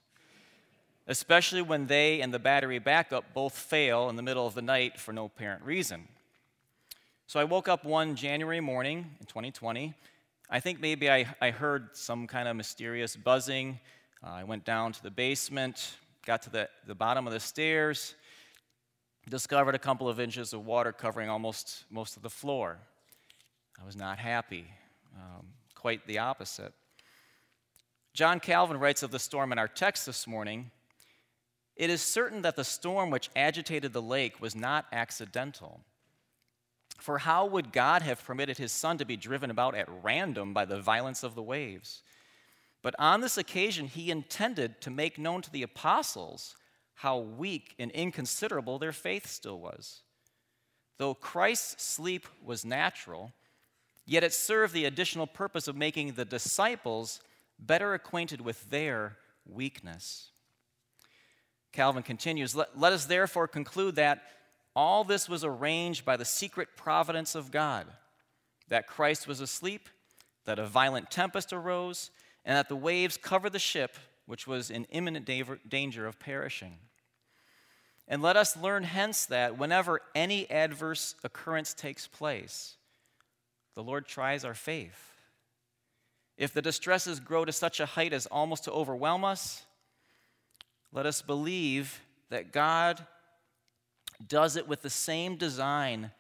especially 1.09 1.63
when 1.63 1.89
they 1.89 2.21
and 2.21 2.33
the 2.33 2.39
battery 2.39 2.79
backup 2.79 3.25
both 3.35 3.59
fail 3.59 4.09
in 4.09 4.15
the 4.15 4.23
middle 4.23 4.47
of 4.47 4.55
the 4.55 4.63
night 4.63 5.01
for 5.01 5.13
no 5.13 5.25
apparent 5.25 5.65
reason. 5.65 6.07
So 7.27 7.41
I 7.41 7.45
woke 7.45 7.67
up 7.67 7.85
one 7.85 8.15
January 8.15 8.61
morning 8.61 9.17
in 9.19 9.27
2020. 9.27 9.95
I 10.53 10.59
think 10.59 10.81
maybe 10.81 11.09
I, 11.09 11.27
I 11.41 11.53
heard 11.53 11.91
some 11.97 12.27
kind 12.27 12.49
of 12.49 12.57
mysterious 12.57 13.15
buzzing. 13.15 13.79
Uh, 14.21 14.31
I 14.31 14.43
went 14.43 14.65
down 14.65 14.91
to 14.91 15.01
the 15.01 15.11
basement, 15.11 15.95
got 16.27 16.43
to 16.43 16.51
the, 16.51 16.69
the 16.89 16.95
bottom 16.95 17.29
of 17.29 17.33
the 17.33 17.39
stairs, 17.39 18.17
discovered 19.29 19.77
a 19.77 19.79
couple 19.79 20.09
of 20.09 20.19
inches 20.19 20.53
of 20.53 20.67
water 20.67 20.91
covering 20.91 21.29
almost 21.29 21.85
most 21.89 22.17
of 22.17 22.25
the 22.25 22.31
floor. 22.31 22.79
I 23.81 23.87
was 23.87 23.95
not 23.95 24.19
happy, 24.19 24.67
um, 25.17 25.47
quite 25.77 26.05
the 26.09 26.19
opposite. 26.19 26.73
John 28.13 28.41
Calvin 28.41 28.81
writes 28.81 29.05
of 29.05 29.13
the 29.13 29.21
storm 29.21 29.53
in 29.53 29.59
our 29.59 29.69
text 29.69 30.05
this 30.05 30.27
morning 30.27 30.73
It 31.77 31.91
is 31.91 32.03
certain 32.03 32.43
that 32.43 32.57
the 32.57 32.65
storm 32.65 33.11
which 33.11 33.31
agitated 33.37 33.93
the 33.93 34.03
lake 34.03 34.41
was 34.41 34.57
not 34.57 34.87
accidental. 34.91 35.83
For 37.01 37.19
how 37.19 37.47
would 37.47 37.73
God 37.73 38.03
have 38.03 38.25
permitted 38.25 38.59
his 38.59 38.73
son 38.73 38.99
to 38.99 39.05
be 39.05 39.17
driven 39.17 39.51
about 39.51 39.75
at 39.75 39.89
random 40.03 40.53
by 40.53 40.67
the 40.67 40.81
violence 40.81 41.23
of 41.23 41.35
the 41.35 41.43
waves? 41.43 42.03
But 42.83 42.95
on 42.99 43.21
this 43.21 43.39
occasion, 43.39 43.87
he 43.87 44.11
intended 44.11 44.81
to 44.83 44.91
make 44.91 45.19
known 45.19 45.43
to 45.43 45.51
the 45.51 45.63
apostles 45.63 46.57
how 46.95 47.19
weak 47.19 47.75
and 47.79 47.91
inconsiderable 47.93 48.79
their 48.79 48.93
faith 48.93 49.27
still 49.27 49.59
was. 49.59 50.03
Though 50.99 51.15
Christ's 51.15 51.83
sleep 51.83 52.27
was 52.45 52.65
natural, 52.65 53.33
yet 54.05 54.25
it 54.25 54.35
served 54.35 54.75
the 54.75 54.85
additional 54.85 55.27
purpose 55.27 55.69
of 55.69 55.77
making 55.77 56.13
the 56.13 56.27
disciples 56.27 57.21
better 57.59 57.95
acquainted 57.95 58.43
with 58.43 58.69
their 58.69 59.17
weakness. 59.47 60.31
Calvin 61.73 62.03
continues 62.03 62.55
Let, 62.55 62.79
let 62.79 62.93
us 62.93 63.07
therefore 63.07 63.49
conclude 63.49 63.95
that 63.97 64.23
all 64.81 65.05
this 65.05 65.29
was 65.29 65.45
arranged 65.45 66.07
by 66.07 66.17
the 66.17 66.25
secret 66.25 66.69
providence 66.75 67.35
of 67.35 67.51
God 67.51 67.87
that 68.69 68.87
Christ 68.87 69.29
was 69.29 69.39
asleep, 69.39 69.91
that 70.47 70.59
a 70.59 70.65
violent 70.65 71.11
tempest 71.11 71.53
arose, 71.53 72.11
and 72.47 72.57
that 72.57 72.71
the 72.71 72.77
waves 72.77 73.19
covered 73.19 73.53
the 73.53 73.59
ship, 73.59 73.99
which 74.25 74.47
was 74.47 74.71
in 74.71 74.87
imminent 74.87 75.29
danger 75.69 76.07
of 76.07 76.19
perishing. 76.19 76.79
And 78.09 78.23
let 78.23 78.39
us 78.39 78.57
learn 78.57 78.85
hence 78.85 79.27
that 79.27 79.59
whenever 79.59 80.01
any 80.15 80.51
adverse 80.51 81.15
occurrence 81.23 81.75
takes 81.75 82.07
place, 82.07 82.77
the 83.75 83.83
Lord 83.83 84.07
tries 84.07 84.47
our 84.47 84.55
faith. 84.55 85.13
If 86.39 86.55
the 86.55 86.63
distresses 86.63 87.21
grow 87.21 87.45
to 87.45 87.53
such 87.53 87.81
a 87.81 87.87
height 87.87 88.15
as 88.15 88.25
almost 88.25 88.65
to 88.65 88.73
overwhelm 88.73 89.27
us, 89.27 89.63
let 90.91 91.05
us 91.05 91.21
believe 91.21 92.01
that 92.31 92.51
God 92.51 93.07
does 94.27 94.57
it 94.57 94.69
with 94.69 94.83
the 94.83 94.91
same 94.91 95.37
design 95.37 96.11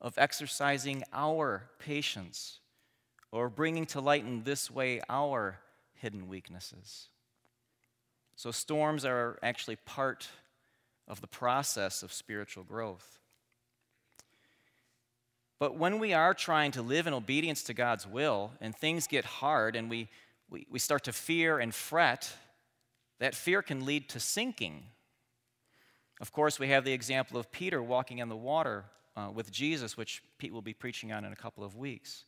of 0.00 0.16
exercising 0.16 1.02
our 1.12 1.70
patience 1.78 2.60
or 3.32 3.48
bringing 3.48 3.86
to 3.86 4.00
light 4.00 4.24
in 4.24 4.44
this 4.44 4.70
way 4.70 5.00
our 5.08 5.58
hidden 5.94 6.28
weaknesses. 6.28 7.08
So, 8.36 8.50
storms 8.50 9.04
are 9.04 9.38
actually 9.42 9.76
part 9.76 10.28
of 11.08 11.20
the 11.20 11.26
process 11.26 12.02
of 12.02 12.12
spiritual 12.12 12.62
growth. 12.62 13.18
But 15.58 15.76
when 15.76 15.98
we 15.98 16.12
are 16.12 16.34
trying 16.34 16.70
to 16.72 16.82
live 16.82 17.08
in 17.08 17.14
obedience 17.14 17.64
to 17.64 17.74
God's 17.74 18.06
will 18.06 18.52
and 18.60 18.76
things 18.76 19.08
get 19.08 19.24
hard 19.24 19.74
and 19.74 19.90
we, 19.90 20.08
we, 20.48 20.66
we 20.70 20.78
start 20.78 21.02
to 21.04 21.12
fear 21.12 21.58
and 21.58 21.74
fret, 21.74 22.32
that 23.18 23.34
fear 23.34 23.60
can 23.60 23.84
lead 23.84 24.08
to 24.10 24.20
sinking 24.20 24.84
of 26.20 26.32
course, 26.32 26.58
we 26.58 26.68
have 26.68 26.84
the 26.84 26.92
example 26.92 27.38
of 27.38 27.50
Peter 27.52 27.82
walking 27.82 28.18
in 28.18 28.28
the 28.28 28.36
water 28.36 28.84
uh, 29.16 29.30
with 29.32 29.50
Jesus, 29.50 29.96
which 29.96 30.22
Pete 30.38 30.52
will 30.52 30.62
be 30.62 30.74
preaching 30.74 31.12
on 31.12 31.24
in 31.24 31.32
a 31.32 31.36
couple 31.36 31.64
of 31.64 31.76
weeks. 31.76 32.24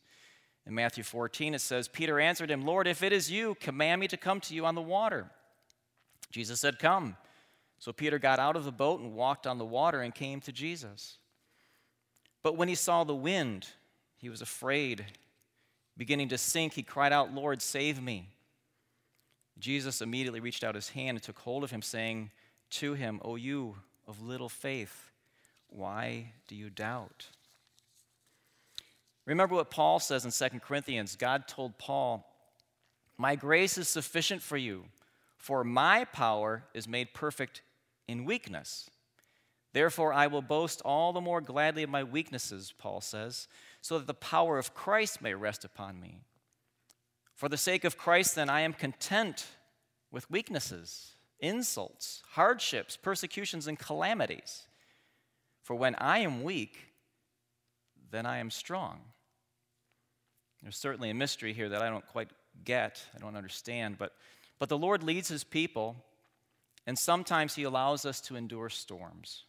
In 0.65 0.75
Matthew 0.75 1.03
14, 1.03 1.55
it 1.55 1.61
says, 1.61 1.87
Peter 1.87 2.19
answered 2.19 2.51
him, 2.51 2.61
Lord, 2.61 2.87
if 2.87 3.01
it 3.01 3.11
is 3.11 3.31
you, 3.31 3.55
command 3.59 3.99
me 3.99 4.07
to 4.07 4.17
come 4.17 4.39
to 4.41 4.53
you 4.53 4.65
on 4.65 4.75
the 4.75 4.81
water. 4.81 5.31
Jesus 6.31 6.59
said, 6.59 6.79
Come. 6.79 7.17
So 7.79 7.91
Peter 7.91 8.19
got 8.19 8.39
out 8.39 8.55
of 8.55 8.63
the 8.63 8.71
boat 8.71 8.99
and 8.99 9.15
walked 9.15 9.47
on 9.47 9.57
the 9.57 9.65
water 9.65 10.01
and 10.01 10.13
came 10.13 10.39
to 10.41 10.51
Jesus. 10.51 11.17
But 12.43 12.55
when 12.55 12.67
he 12.67 12.75
saw 12.75 13.03
the 13.03 13.15
wind, 13.15 13.67
he 14.17 14.29
was 14.29 14.41
afraid. 14.41 15.05
Beginning 15.97 16.29
to 16.29 16.37
sink, 16.37 16.73
he 16.73 16.83
cried 16.83 17.11
out, 17.11 17.33
Lord, 17.33 17.59
save 17.59 18.01
me. 18.01 18.29
Jesus 19.57 20.01
immediately 20.01 20.39
reached 20.39 20.63
out 20.63 20.75
his 20.75 20.89
hand 20.89 21.17
and 21.17 21.23
took 21.23 21.39
hold 21.39 21.63
of 21.63 21.71
him, 21.71 21.81
saying, 21.81 22.29
to 22.71 22.93
him, 22.93 23.19
O 23.23 23.35
you 23.35 23.75
of 24.07 24.21
little 24.21 24.49
faith, 24.49 25.11
why 25.69 26.33
do 26.47 26.55
you 26.55 26.69
doubt? 26.69 27.27
Remember 29.25 29.55
what 29.55 29.71
Paul 29.71 29.99
says 29.99 30.25
in 30.25 30.31
2 30.31 30.59
Corinthians. 30.59 31.15
God 31.15 31.47
told 31.47 31.77
Paul, 31.77 32.25
My 33.17 33.35
grace 33.35 33.77
is 33.77 33.87
sufficient 33.87 34.41
for 34.41 34.57
you, 34.57 34.85
for 35.37 35.63
my 35.63 36.05
power 36.05 36.63
is 36.73 36.87
made 36.87 37.13
perfect 37.13 37.61
in 38.07 38.25
weakness. 38.25 38.89
Therefore, 39.73 40.11
I 40.11 40.27
will 40.27 40.41
boast 40.41 40.81
all 40.83 41.13
the 41.13 41.21
more 41.21 41.39
gladly 41.39 41.83
of 41.83 41.89
my 41.89 42.03
weaknesses, 42.03 42.73
Paul 42.77 42.99
says, 42.99 43.47
so 43.79 43.97
that 43.97 44.07
the 44.07 44.13
power 44.13 44.57
of 44.57 44.73
Christ 44.73 45.21
may 45.21 45.33
rest 45.33 45.63
upon 45.63 46.01
me. 46.01 46.19
For 47.35 47.47
the 47.47 47.57
sake 47.57 47.85
of 47.85 47.97
Christ, 47.97 48.35
then, 48.35 48.49
I 48.49 48.61
am 48.61 48.73
content 48.73 49.47
with 50.11 50.29
weaknesses 50.29 51.13
insults, 51.41 52.21
hardships, 52.31 52.95
persecutions, 52.95 53.67
and 53.67 53.77
calamities. 53.77 54.67
For 55.63 55.75
when 55.75 55.95
I 55.95 56.19
am 56.19 56.43
weak, 56.43 56.77
then 58.11 58.25
I 58.25 58.37
am 58.37 58.51
strong. 58.51 58.99
There's 60.61 60.77
certainly 60.77 61.09
a 61.09 61.15
mystery 61.15 61.53
here 61.53 61.69
that 61.69 61.81
I 61.81 61.89
don't 61.89 62.05
quite 62.05 62.29
get, 62.63 63.03
I 63.15 63.19
don't 63.19 63.35
understand, 63.35 63.97
but, 63.97 64.13
but 64.59 64.69
the 64.69 64.77
Lord 64.77 65.01
leads 65.01 65.27
his 65.27 65.43
people, 65.43 65.95
and 66.85 66.97
sometimes 66.97 67.55
he 67.55 67.63
allows 67.63 68.05
us 68.05 68.21
to 68.21 68.35
endure 68.35 68.69
storms 68.69 69.45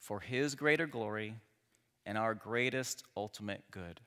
for 0.00 0.20
his 0.20 0.54
greater 0.54 0.86
glory 0.86 1.34
and 2.06 2.16
our 2.16 2.34
greatest 2.34 3.04
ultimate 3.16 3.62
good. 3.70 4.00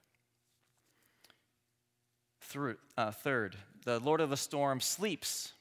Through, 2.42 2.78
uh, 2.98 3.12
third, 3.12 3.56
the 3.86 4.00
Lord 4.00 4.20
of 4.20 4.30
the 4.30 4.38
storm 4.38 4.82
sleeps 4.82 5.54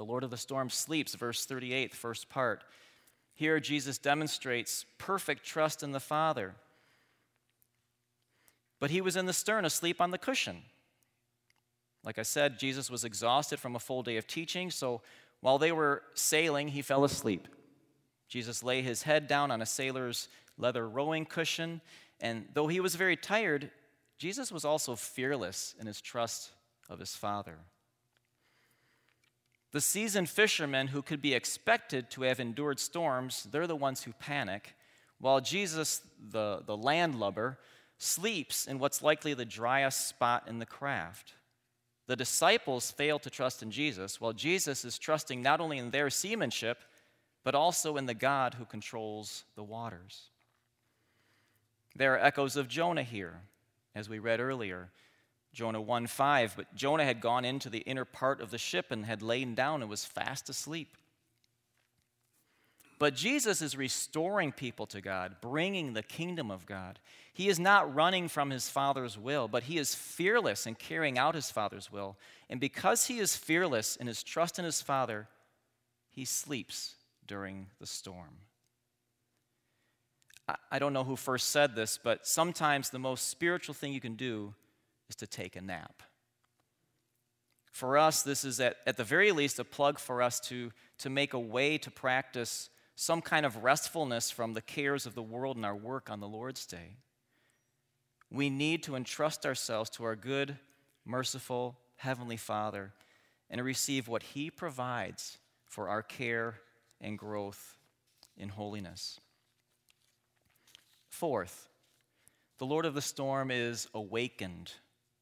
the 0.00 0.06
Lord 0.06 0.24
of 0.24 0.30
the 0.30 0.38
storm 0.38 0.70
sleeps, 0.70 1.14
verse 1.14 1.44
38, 1.44 1.94
first 1.94 2.30
part. 2.30 2.64
Here, 3.34 3.60
Jesus 3.60 3.98
demonstrates 3.98 4.86
perfect 4.96 5.44
trust 5.44 5.82
in 5.82 5.92
the 5.92 6.00
Father. 6.00 6.54
But 8.78 8.90
he 8.90 9.02
was 9.02 9.14
in 9.14 9.26
the 9.26 9.34
stern, 9.34 9.66
asleep 9.66 10.00
on 10.00 10.10
the 10.10 10.16
cushion. 10.16 10.62
Like 12.02 12.18
I 12.18 12.22
said, 12.22 12.58
Jesus 12.58 12.90
was 12.90 13.04
exhausted 13.04 13.58
from 13.58 13.76
a 13.76 13.78
full 13.78 14.02
day 14.02 14.16
of 14.16 14.26
teaching, 14.26 14.70
so 14.70 15.02
while 15.42 15.58
they 15.58 15.70
were 15.70 16.02
sailing, 16.14 16.68
he 16.68 16.80
fell 16.80 17.04
asleep. 17.04 17.46
Jesus 18.26 18.62
lay 18.62 18.80
his 18.80 19.02
head 19.02 19.28
down 19.28 19.50
on 19.50 19.60
a 19.60 19.66
sailor's 19.66 20.28
leather 20.56 20.88
rowing 20.88 21.26
cushion, 21.26 21.82
and 22.20 22.46
though 22.54 22.68
he 22.68 22.80
was 22.80 22.94
very 22.94 23.18
tired, 23.18 23.70
Jesus 24.16 24.50
was 24.50 24.64
also 24.64 24.96
fearless 24.96 25.74
in 25.78 25.86
his 25.86 26.00
trust 26.00 26.52
of 26.88 27.00
his 27.00 27.14
Father. 27.14 27.58
The 29.72 29.80
seasoned 29.80 30.28
fishermen 30.28 30.88
who 30.88 31.02
could 31.02 31.22
be 31.22 31.34
expected 31.34 32.10
to 32.10 32.22
have 32.22 32.40
endured 32.40 32.80
storms, 32.80 33.46
they're 33.50 33.66
the 33.66 33.76
ones 33.76 34.02
who 34.02 34.12
panic, 34.12 34.74
while 35.20 35.40
Jesus, 35.40 36.02
the, 36.30 36.62
the 36.66 36.76
landlubber, 36.76 37.58
sleeps 37.98 38.66
in 38.66 38.78
what's 38.78 39.02
likely 39.02 39.34
the 39.34 39.44
driest 39.44 40.08
spot 40.08 40.44
in 40.48 40.58
the 40.58 40.66
craft. 40.66 41.34
The 42.06 42.16
disciples 42.16 42.90
fail 42.90 43.20
to 43.20 43.30
trust 43.30 43.62
in 43.62 43.70
Jesus, 43.70 44.20
while 44.20 44.32
Jesus 44.32 44.84
is 44.84 44.98
trusting 44.98 45.42
not 45.42 45.60
only 45.60 45.78
in 45.78 45.90
their 45.90 46.10
seamanship, 46.10 46.78
but 47.44 47.54
also 47.54 47.96
in 47.96 48.06
the 48.06 48.14
God 48.14 48.54
who 48.54 48.64
controls 48.64 49.44
the 49.54 49.62
waters. 49.62 50.30
There 51.94 52.14
are 52.14 52.18
echoes 52.18 52.56
of 52.56 52.68
Jonah 52.68 53.02
here, 53.02 53.42
as 53.94 54.08
we 54.08 54.18
read 54.18 54.40
earlier. 54.40 54.90
Jonah 55.52 55.80
1 55.80 56.06
5. 56.06 56.54
But 56.56 56.74
Jonah 56.74 57.04
had 57.04 57.20
gone 57.20 57.44
into 57.44 57.70
the 57.70 57.78
inner 57.80 58.04
part 58.04 58.40
of 58.40 58.50
the 58.50 58.58
ship 58.58 58.86
and 58.90 59.04
had 59.04 59.22
lain 59.22 59.54
down 59.54 59.82
and 59.82 59.90
was 59.90 60.04
fast 60.04 60.48
asleep. 60.48 60.96
But 62.98 63.14
Jesus 63.14 63.62
is 63.62 63.78
restoring 63.78 64.52
people 64.52 64.86
to 64.88 65.00
God, 65.00 65.36
bringing 65.40 65.94
the 65.94 66.02
kingdom 66.02 66.50
of 66.50 66.66
God. 66.66 66.98
He 67.32 67.48
is 67.48 67.58
not 67.58 67.94
running 67.94 68.28
from 68.28 68.50
his 68.50 68.68
Father's 68.68 69.16
will, 69.16 69.48
but 69.48 69.62
he 69.62 69.78
is 69.78 69.94
fearless 69.94 70.66
in 70.66 70.74
carrying 70.74 71.16
out 71.16 71.34
his 71.34 71.50
Father's 71.50 71.90
will. 71.90 72.18
And 72.50 72.60
because 72.60 73.06
he 73.06 73.18
is 73.18 73.36
fearless 73.36 73.96
in 73.96 74.06
his 74.06 74.22
trust 74.22 74.58
in 74.58 74.66
his 74.66 74.82
Father, 74.82 75.28
he 76.10 76.26
sleeps 76.26 76.96
during 77.26 77.68
the 77.78 77.86
storm. 77.86 78.36
I 80.70 80.78
don't 80.78 80.92
know 80.92 81.04
who 81.04 81.16
first 81.16 81.48
said 81.48 81.74
this, 81.74 81.98
but 82.02 82.26
sometimes 82.26 82.90
the 82.90 82.98
most 82.98 83.28
spiritual 83.28 83.74
thing 83.74 83.92
you 83.92 84.00
can 84.00 84.16
do 84.16 84.54
is 85.10 85.16
to 85.16 85.26
take 85.26 85.56
a 85.56 85.60
nap. 85.60 86.02
For 87.70 87.98
us, 87.98 88.22
this 88.22 88.44
is 88.44 88.60
at, 88.60 88.76
at 88.86 88.96
the 88.96 89.04
very 89.04 89.32
least 89.32 89.58
a 89.58 89.64
plug 89.64 89.98
for 89.98 90.22
us 90.22 90.40
to, 90.40 90.72
to 90.98 91.10
make 91.10 91.34
a 91.34 91.38
way 91.38 91.78
to 91.78 91.90
practice 91.90 92.70
some 92.94 93.20
kind 93.20 93.46
of 93.46 93.62
restfulness 93.62 94.30
from 94.30 94.54
the 94.54 94.60
cares 94.62 95.06
of 95.06 95.14
the 95.14 95.22
world 95.22 95.56
and 95.56 95.64
our 95.64 95.76
work 95.76 96.10
on 96.10 96.20
the 96.20 96.28
Lord's 96.28 96.66
day. 96.66 96.96
We 98.30 98.50
need 98.50 98.82
to 98.84 98.96
entrust 98.96 99.46
ourselves 99.46 99.90
to 99.90 100.04
our 100.04 100.16
good, 100.16 100.58
merciful 101.04 101.78
Heavenly 101.96 102.36
Father 102.36 102.92
and 103.48 103.62
receive 103.64 104.08
what 104.08 104.22
He 104.22 104.50
provides 104.50 105.38
for 105.66 105.88
our 105.88 106.02
care 106.02 106.60
and 107.00 107.18
growth 107.18 107.76
in 108.36 108.50
holiness. 108.50 109.18
Fourth, 111.08 111.68
the 112.58 112.66
Lord 112.66 112.84
of 112.84 112.94
the 112.94 113.02
storm 113.02 113.50
is 113.50 113.88
awakened. 113.94 114.72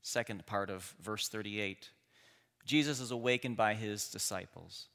Second 0.09 0.47
part 0.47 0.71
of 0.71 0.95
verse 1.03 1.29
38. 1.29 1.91
Jesus 2.65 2.99
is 2.99 3.11
awakened 3.11 3.59
by 3.59 3.75
his 3.75 4.09
disciples. 4.09 4.87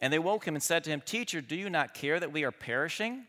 And 0.00 0.12
they 0.12 0.18
woke 0.18 0.44
him 0.44 0.56
and 0.56 0.62
said 0.62 0.82
to 0.84 0.90
him, 0.90 1.00
Teacher, 1.00 1.40
do 1.40 1.54
you 1.54 1.70
not 1.70 1.94
care 1.94 2.18
that 2.18 2.32
we 2.32 2.42
are 2.42 2.50
perishing? 2.50 3.26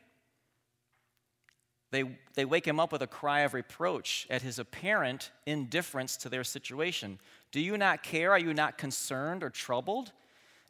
They, 1.92 2.18
they 2.34 2.46
wake 2.46 2.66
him 2.66 2.80
up 2.80 2.92
with 2.92 3.04
a 3.04 3.08
cry 3.08 3.42
of 3.42 3.54
reproach 3.54 4.26
at 4.32 4.42
his 4.42 4.58
apparent 4.58 5.30
indifference 5.46 6.18
to 6.18 6.30
their 6.30 6.44
situation. 6.44 7.20
Do 7.52 7.60
you 7.60 7.78
not 7.78 8.02
care? 8.02 8.32
Are 8.32 8.40
you 8.40 8.54
not 8.54 8.80
concerned 8.80 9.44
or 9.44 9.52
troubled? 9.52 10.12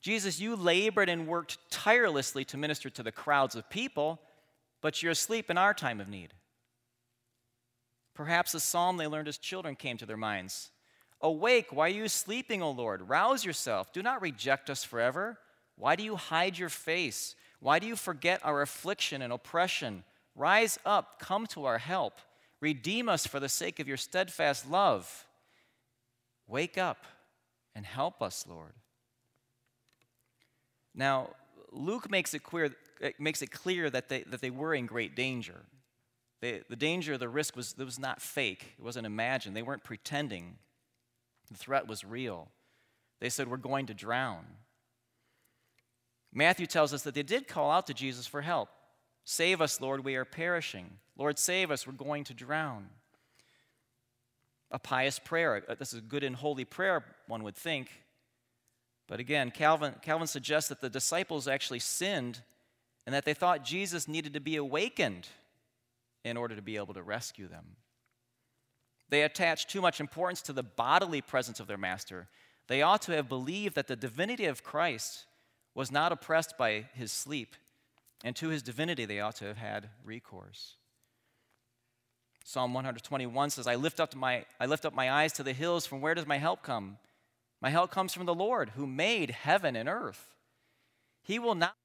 Jesus, 0.01 0.41
you 0.41 0.57
labored 0.57 1.07
and 1.07 1.25
worked 1.25 1.57
tirelessly 1.69 2.43
to 2.45 2.57
minister 2.57 2.89
to 2.89 3.03
the 3.03 3.13
crowds 3.13 3.55
of 3.55 3.69
people, 3.69 4.19
but 4.81 5.01
you're 5.01 5.13
asleep 5.13 5.49
in 5.49 5.57
our 5.57 5.73
time 5.73 6.01
of 6.01 6.09
need. 6.09 6.33
Perhaps 8.21 8.53
a 8.53 8.59
psalm 8.59 8.97
they 8.97 9.07
learned 9.07 9.27
as 9.27 9.39
children 9.39 9.75
came 9.75 9.97
to 9.97 10.05
their 10.05 10.15
minds 10.15 10.69
Awake, 11.21 11.67
why 11.71 11.87
are 11.87 11.89
you 11.89 12.07
sleeping, 12.07 12.61
O 12.61 12.69
Lord? 12.69 13.09
Rouse 13.09 13.43
yourself. 13.43 13.91
Do 13.91 14.03
not 14.03 14.21
reject 14.21 14.69
us 14.69 14.83
forever. 14.83 15.39
Why 15.75 15.95
do 15.95 16.03
you 16.03 16.15
hide 16.17 16.55
your 16.55 16.69
face? 16.69 17.35
Why 17.59 17.79
do 17.79 17.87
you 17.87 17.95
forget 17.95 18.39
our 18.43 18.61
affliction 18.61 19.23
and 19.23 19.33
oppression? 19.33 20.03
Rise 20.35 20.77
up, 20.85 21.19
come 21.19 21.47
to 21.47 21.65
our 21.65 21.79
help. 21.79 22.13
Redeem 22.59 23.09
us 23.09 23.25
for 23.25 23.39
the 23.39 23.49
sake 23.49 23.79
of 23.79 23.87
your 23.87 23.97
steadfast 23.97 24.69
love. 24.69 25.25
Wake 26.47 26.77
up 26.77 27.05
and 27.73 27.87
help 27.87 28.21
us, 28.21 28.45
Lord. 28.47 28.73
Now, 30.93 31.31
Luke 31.71 32.09
makes 32.11 32.35
it 32.35 32.43
clear, 32.43 32.75
makes 33.17 33.41
it 33.41 33.49
clear 33.49 33.89
that, 33.89 34.09
they, 34.09 34.21
that 34.23 34.41
they 34.41 34.51
were 34.51 34.75
in 34.75 34.85
great 34.85 35.15
danger. 35.15 35.65
They, 36.41 36.61
the 36.69 36.75
danger, 36.75 37.17
the 37.17 37.29
risk 37.29 37.55
was, 37.55 37.75
it 37.77 37.83
was 37.83 37.99
not 37.99 38.21
fake, 38.21 38.73
it 38.77 38.83
wasn't 38.83 39.05
imagined. 39.05 39.55
They 39.55 39.61
weren't 39.61 39.83
pretending. 39.83 40.55
The 41.51 41.57
threat 41.57 41.87
was 41.87 42.03
real. 42.03 42.49
They 43.19 43.29
said, 43.29 43.49
We're 43.49 43.57
going 43.57 43.85
to 43.87 43.93
drown. 43.93 44.45
Matthew 46.33 46.65
tells 46.65 46.93
us 46.93 47.03
that 47.03 47.13
they 47.13 47.23
did 47.23 47.47
call 47.47 47.69
out 47.71 47.87
to 47.87 47.93
Jesus 47.93 48.25
for 48.25 48.41
help. 48.41 48.69
Save 49.23 49.61
us, 49.61 49.81
Lord, 49.81 50.03
we 50.03 50.15
are 50.15 50.25
perishing. 50.25 50.89
Lord, 51.17 51.37
save 51.37 51.69
us, 51.69 51.85
we're 51.85 51.93
going 51.93 52.23
to 52.25 52.33
drown. 52.33 52.87
A 54.71 54.79
pious 54.79 55.19
prayer. 55.19 55.63
Uh, 55.67 55.75
this 55.75 55.93
is 55.93 55.99
a 55.99 56.03
good 56.03 56.23
and 56.23 56.35
holy 56.35 56.65
prayer, 56.65 57.03
one 57.27 57.43
would 57.43 57.55
think. 57.55 57.91
But 59.07 59.19
again, 59.19 59.51
Calvin, 59.51 59.95
Calvin 60.01 60.27
suggests 60.27 60.69
that 60.69 60.79
the 60.79 60.89
disciples 60.89 61.47
actually 61.47 61.79
sinned 61.79 62.39
and 63.05 63.13
that 63.13 63.25
they 63.25 63.33
thought 63.33 63.65
Jesus 63.65 64.07
needed 64.07 64.33
to 64.33 64.39
be 64.39 64.55
awakened 64.55 65.27
in 66.23 66.37
order 66.37 66.55
to 66.55 66.61
be 66.61 66.77
able 66.77 66.93
to 66.93 67.03
rescue 67.03 67.47
them. 67.47 67.75
They 69.09 69.23
attached 69.23 69.69
too 69.69 69.81
much 69.81 69.99
importance 69.99 70.41
to 70.43 70.53
the 70.53 70.63
bodily 70.63 71.21
presence 71.21 71.59
of 71.59 71.67
their 71.67 71.77
master. 71.77 72.29
They 72.67 72.81
ought 72.81 73.01
to 73.03 73.11
have 73.13 73.27
believed 73.27 73.75
that 73.75 73.87
the 73.87 73.95
divinity 73.95 74.45
of 74.45 74.63
Christ 74.63 75.25
was 75.75 75.91
not 75.91 76.11
oppressed 76.11 76.57
by 76.57 76.85
his 76.93 77.11
sleep, 77.11 77.55
and 78.23 78.35
to 78.37 78.49
his 78.49 78.63
divinity 78.63 79.05
they 79.05 79.19
ought 79.19 79.35
to 79.37 79.45
have 79.45 79.57
had 79.57 79.89
recourse. 80.03 80.75
Psalm 82.43 82.73
121 82.73 83.49
says, 83.49 83.67
I 83.67 83.75
lift, 83.75 83.99
up 83.99 84.15
my, 84.15 84.45
I 84.59 84.65
lift 84.65 84.85
up 84.85 84.93
my 84.93 85.11
eyes 85.11 85.33
to 85.33 85.43
the 85.43 85.53
hills. 85.53 85.85
From 85.85 86.01
where 86.01 86.15
does 86.15 86.25
my 86.25 86.37
help 86.37 86.63
come? 86.63 86.97
My 87.61 87.69
help 87.69 87.91
comes 87.91 88.13
from 88.13 88.25
the 88.25 88.33
Lord 88.33 88.71
who 88.71 88.87
made 88.87 89.31
heaven 89.31 89.75
and 89.75 89.87
earth. 89.87 90.35
He 91.21 91.37
will 91.37 91.55
not. 91.55 91.75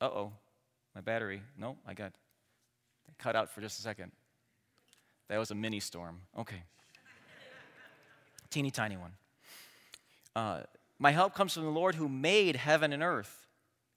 Uh 0.00 0.06
oh, 0.06 0.32
my 0.94 1.02
battery. 1.02 1.42
No, 1.58 1.76
I 1.86 1.92
got 1.92 2.12
cut 3.20 3.36
out 3.36 3.50
for 3.50 3.60
just 3.60 3.78
a 3.78 3.82
second. 3.82 4.12
That 5.28 5.38
was 5.38 5.50
a 5.50 5.54
mini 5.54 5.80
storm. 5.80 6.22
Okay. 6.38 6.62
Teeny 8.50 8.70
tiny 8.70 8.96
one. 8.96 9.12
Uh, 10.34 10.60
my 10.98 11.12
help 11.12 11.34
comes 11.34 11.54
from 11.54 11.64
the 11.64 11.70
Lord 11.70 11.94
who 11.94 12.08
made 12.08 12.56
heaven 12.56 12.92
and 12.92 13.02
earth. 13.02 13.46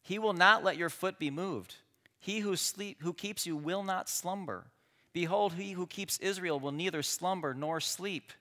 He 0.03 0.19
will 0.19 0.33
not 0.33 0.63
let 0.63 0.77
your 0.77 0.89
foot 0.89 1.17
be 1.17 1.31
moved. 1.31 1.75
He 2.19 2.39
who, 2.39 2.55
sleep, 2.55 2.97
who 3.01 3.13
keeps 3.13 3.45
you 3.45 3.55
will 3.55 3.83
not 3.83 4.09
slumber. 4.09 4.65
Behold, 5.11 5.53
he 5.53 5.71
who 5.71 5.87
keeps 5.87 6.17
Israel 6.19 6.59
will 6.59 6.71
neither 6.71 7.03
slumber 7.03 7.53
nor 7.53 7.79
sleep. 7.79 8.31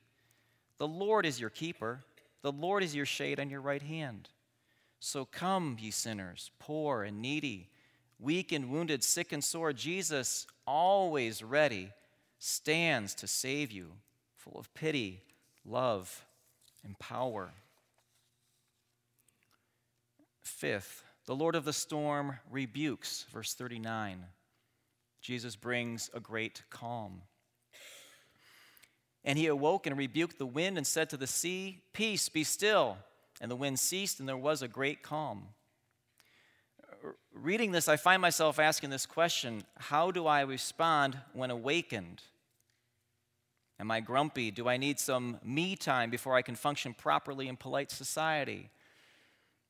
The 0.78 0.88
Lord 0.88 1.26
is 1.26 1.40
your 1.40 1.50
keeper, 1.50 2.00
the 2.42 2.52
Lord 2.52 2.82
is 2.82 2.94
your 2.94 3.06
shade 3.06 3.38
on 3.38 3.50
your 3.50 3.60
right 3.60 3.82
hand. 3.82 4.28
So 5.00 5.24
come, 5.24 5.76
ye 5.80 5.90
sinners, 5.90 6.50
poor 6.58 7.02
and 7.02 7.20
needy, 7.20 7.68
weak 8.18 8.52
and 8.52 8.70
wounded, 8.70 9.02
sick 9.02 9.32
and 9.32 9.42
sore. 9.42 9.72
Jesus, 9.72 10.46
always 10.66 11.42
ready, 11.42 11.90
stands 12.38 13.14
to 13.16 13.26
save 13.26 13.70
you, 13.70 13.92
full 14.36 14.58
of 14.58 14.72
pity, 14.74 15.22
love, 15.64 16.24
and 16.84 16.98
power. 16.98 17.52
Fifth, 20.42 21.04
the 21.26 21.34
Lord 21.34 21.54
of 21.54 21.64
the 21.64 21.72
storm 21.72 22.38
rebukes, 22.50 23.26
verse 23.32 23.54
39. 23.54 24.24
Jesus 25.20 25.54
brings 25.54 26.10
a 26.12 26.20
great 26.20 26.62
calm. 26.68 27.22
And 29.24 29.38
he 29.38 29.46
awoke 29.46 29.86
and 29.86 29.96
rebuked 29.96 30.38
the 30.38 30.46
wind 30.46 30.76
and 30.76 30.86
said 30.86 31.10
to 31.10 31.16
the 31.16 31.28
sea, 31.28 31.82
Peace, 31.92 32.28
be 32.28 32.42
still. 32.42 32.98
And 33.40 33.50
the 33.50 33.56
wind 33.56 33.78
ceased, 33.78 34.18
and 34.18 34.28
there 34.28 34.36
was 34.36 34.62
a 34.62 34.68
great 34.68 35.02
calm. 35.02 35.48
Reading 37.42 37.72
this, 37.72 37.88
I 37.88 37.96
find 37.96 38.22
myself 38.22 38.60
asking 38.60 38.90
this 38.90 39.04
question 39.04 39.64
How 39.76 40.12
do 40.12 40.28
I 40.28 40.42
respond 40.42 41.18
when 41.32 41.50
awakened? 41.50 42.22
Am 43.80 43.90
I 43.90 43.98
grumpy? 43.98 44.52
Do 44.52 44.68
I 44.68 44.76
need 44.76 45.00
some 45.00 45.38
me 45.42 45.74
time 45.74 46.08
before 46.08 46.36
I 46.36 46.42
can 46.42 46.54
function 46.54 46.94
properly 46.94 47.48
in 47.48 47.56
polite 47.56 47.90
society? 47.90 48.70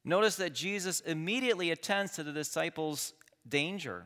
Notice 0.04 0.36
that 0.36 0.52
Jesus 0.52 1.00
immediately 1.00 1.70
attends 1.70 2.12
to 2.12 2.22
the 2.22 2.32
disciples' 2.32 3.14
danger. 3.48 4.04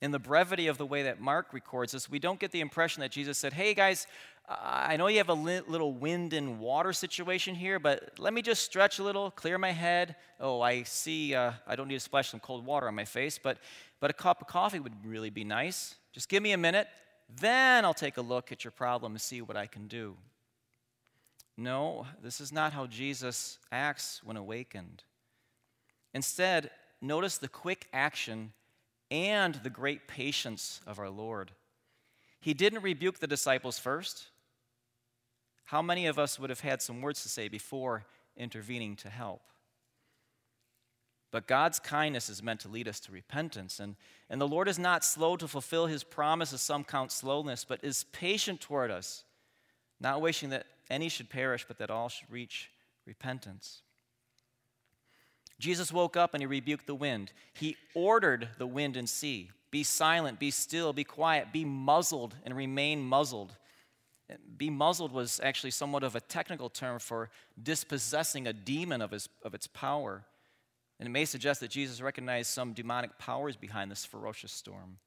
In 0.00 0.12
the 0.12 0.20
brevity 0.20 0.68
of 0.68 0.78
the 0.78 0.86
way 0.86 1.02
that 1.02 1.20
Mark 1.20 1.52
records 1.52 1.90
this, 1.90 2.08
we 2.08 2.20
don't 2.20 2.38
get 2.38 2.52
the 2.52 2.60
impression 2.60 3.00
that 3.00 3.10
Jesus 3.10 3.36
said, 3.36 3.54
Hey 3.54 3.74
guys, 3.74 4.06
I 4.46 4.96
know 4.98 5.06
you 5.06 5.18
have 5.18 5.30
a 5.30 5.34
little 5.34 5.94
wind 5.94 6.34
and 6.34 6.60
water 6.60 6.92
situation 6.92 7.54
here, 7.54 7.78
but 7.78 8.18
let 8.18 8.34
me 8.34 8.42
just 8.42 8.62
stretch 8.62 8.98
a 8.98 9.02
little, 9.02 9.30
clear 9.30 9.56
my 9.56 9.70
head. 9.70 10.16
Oh, 10.38 10.60
I 10.60 10.82
see, 10.82 11.34
uh, 11.34 11.52
I 11.66 11.76
don't 11.76 11.88
need 11.88 11.94
to 11.94 12.00
splash 12.00 12.28
some 12.28 12.40
cold 12.40 12.66
water 12.66 12.86
on 12.86 12.94
my 12.94 13.06
face, 13.06 13.38
but, 13.42 13.56
but 14.00 14.10
a 14.10 14.12
cup 14.12 14.42
of 14.42 14.46
coffee 14.46 14.80
would 14.80 14.92
really 15.02 15.30
be 15.30 15.44
nice. 15.44 15.94
Just 16.12 16.28
give 16.28 16.42
me 16.42 16.52
a 16.52 16.58
minute, 16.58 16.88
then 17.40 17.86
I'll 17.86 17.94
take 17.94 18.18
a 18.18 18.22
look 18.22 18.52
at 18.52 18.64
your 18.64 18.70
problem 18.70 19.12
and 19.12 19.20
see 19.20 19.40
what 19.40 19.56
I 19.56 19.66
can 19.66 19.88
do. 19.88 20.16
No, 21.56 22.06
this 22.22 22.38
is 22.40 22.52
not 22.52 22.74
how 22.74 22.86
Jesus 22.86 23.58
acts 23.72 24.20
when 24.24 24.36
awakened. 24.36 25.04
Instead, 26.12 26.70
notice 27.00 27.38
the 27.38 27.48
quick 27.48 27.88
action 27.94 28.52
and 29.10 29.54
the 29.56 29.70
great 29.70 30.06
patience 30.06 30.80
of 30.86 30.98
our 30.98 31.08
Lord. 31.08 31.52
He 32.40 32.52
didn't 32.52 32.82
rebuke 32.82 33.20
the 33.20 33.26
disciples 33.26 33.78
first. 33.78 34.26
How 35.64 35.82
many 35.82 36.06
of 36.06 36.18
us 36.18 36.38
would 36.38 36.50
have 36.50 36.60
had 36.60 36.82
some 36.82 37.00
words 37.00 37.22
to 37.22 37.28
say 37.28 37.48
before 37.48 38.04
intervening 38.36 38.96
to 38.96 39.08
help? 39.08 39.42
But 41.30 41.48
God's 41.48 41.80
kindness 41.80 42.28
is 42.28 42.44
meant 42.44 42.60
to 42.60 42.68
lead 42.68 42.86
us 42.86 43.00
to 43.00 43.12
repentance. 43.12 43.80
And, 43.80 43.96
and 44.30 44.40
the 44.40 44.46
Lord 44.46 44.68
is 44.68 44.78
not 44.78 45.04
slow 45.04 45.36
to 45.36 45.48
fulfill 45.48 45.86
his 45.86 46.04
promise, 46.04 46.52
as 46.52 46.60
some 46.60 46.84
count 46.84 47.10
slowness, 47.10 47.64
but 47.64 47.82
is 47.82 48.04
patient 48.12 48.60
toward 48.60 48.92
us, 48.92 49.24
not 49.98 50.20
wishing 50.20 50.50
that 50.50 50.66
any 50.88 51.08
should 51.08 51.28
perish, 51.28 51.64
but 51.66 51.78
that 51.78 51.90
all 51.90 52.08
should 52.08 52.30
reach 52.30 52.70
repentance. 53.04 53.82
Jesus 55.58 55.92
woke 55.92 56.16
up 56.16 56.34
and 56.34 56.42
he 56.42 56.46
rebuked 56.46 56.86
the 56.86 56.94
wind. 56.94 57.32
He 57.52 57.76
ordered 57.94 58.50
the 58.58 58.66
wind 58.66 58.96
and 58.96 59.08
sea 59.08 59.50
be 59.70 59.82
silent, 59.82 60.38
be 60.38 60.52
still, 60.52 60.92
be 60.92 61.02
quiet, 61.02 61.52
be 61.52 61.64
muzzled, 61.64 62.36
and 62.44 62.56
remain 62.56 63.02
muzzled. 63.02 63.56
Be 64.56 64.70
muzzled 64.70 65.12
was 65.12 65.40
actually 65.42 65.70
somewhat 65.70 66.02
of 66.02 66.16
a 66.16 66.20
technical 66.20 66.70
term 66.70 66.98
for 66.98 67.30
dispossessing 67.62 68.46
a 68.46 68.52
demon 68.52 69.02
of, 69.02 69.10
his, 69.10 69.28
of 69.42 69.54
its 69.54 69.66
power. 69.66 70.24
And 70.98 71.06
it 71.06 71.12
may 71.12 71.24
suggest 71.24 71.60
that 71.60 71.70
Jesus 71.70 72.00
recognized 72.00 72.50
some 72.50 72.72
demonic 72.72 73.18
powers 73.18 73.56
behind 73.56 73.90
this 73.90 74.04
ferocious 74.04 74.52
storm. 74.52 74.98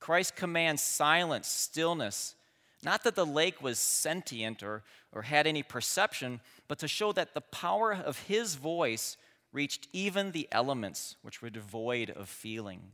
Christ 0.00 0.34
commands 0.34 0.82
silence, 0.82 1.46
stillness, 1.46 2.34
not 2.82 3.04
that 3.04 3.14
the 3.14 3.26
lake 3.26 3.62
was 3.62 3.78
sentient 3.78 4.62
or, 4.62 4.82
or 5.12 5.22
had 5.22 5.46
any 5.46 5.62
perception, 5.62 6.40
but 6.66 6.78
to 6.78 6.88
show 6.88 7.12
that 7.12 7.34
the 7.34 7.42
power 7.42 7.92
of 7.92 8.18
his 8.20 8.54
voice 8.54 9.16
reached 9.52 9.88
even 9.92 10.32
the 10.32 10.48
elements 10.50 11.16
which 11.22 11.42
were 11.42 11.50
devoid 11.50 12.10
of 12.10 12.28
feeling. 12.28 12.92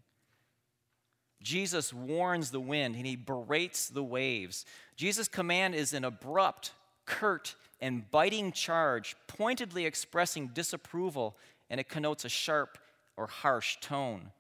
Jesus 1.47 1.93
warns 1.93 2.51
the 2.51 2.59
wind 2.59 2.97
and 2.97 3.07
he 3.07 3.15
berates 3.15 3.89
the 3.89 4.03
waves. 4.03 4.67
Jesus' 4.97 5.29
command 5.29 5.77
is 5.77 5.95
an 5.95 6.05
abrupt, 6.05 6.73
curt, 7.05 7.55
and 7.81 8.11
biting 8.11 8.51
charge, 8.51 9.15
pointedly 9.29 9.87
expressing 9.87 10.49
disapproval, 10.49 11.37
and 11.71 11.79
it 11.79 11.89
connotes 11.89 12.25
a 12.25 12.29
sharp 12.29 12.79
or 13.17 13.29
harsh 13.29 13.77
tone. 13.81 14.33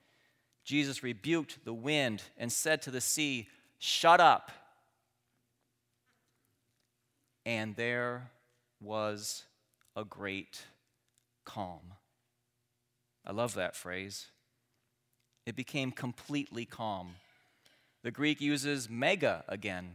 Jesus 0.64 1.04
rebuked 1.04 1.64
the 1.64 1.72
wind 1.72 2.24
and 2.36 2.50
said 2.50 2.82
to 2.82 2.90
the 2.90 3.00
sea, 3.00 3.46
Shut 3.78 4.18
up. 4.20 4.50
And 7.44 7.76
there 7.76 8.32
was 8.80 9.44
a 9.94 10.04
great 10.04 10.60
calm. 11.44 11.92
I 13.24 13.30
love 13.30 13.54
that 13.54 13.76
phrase. 13.76 14.26
It 15.46 15.56
became 15.56 15.92
completely 15.92 16.66
calm. 16.66 17.14
The 18.02 18.10
Greek 18.10 18.40
uses 18.40 18.90
mega 18.90 19.44
again 19.48 19.94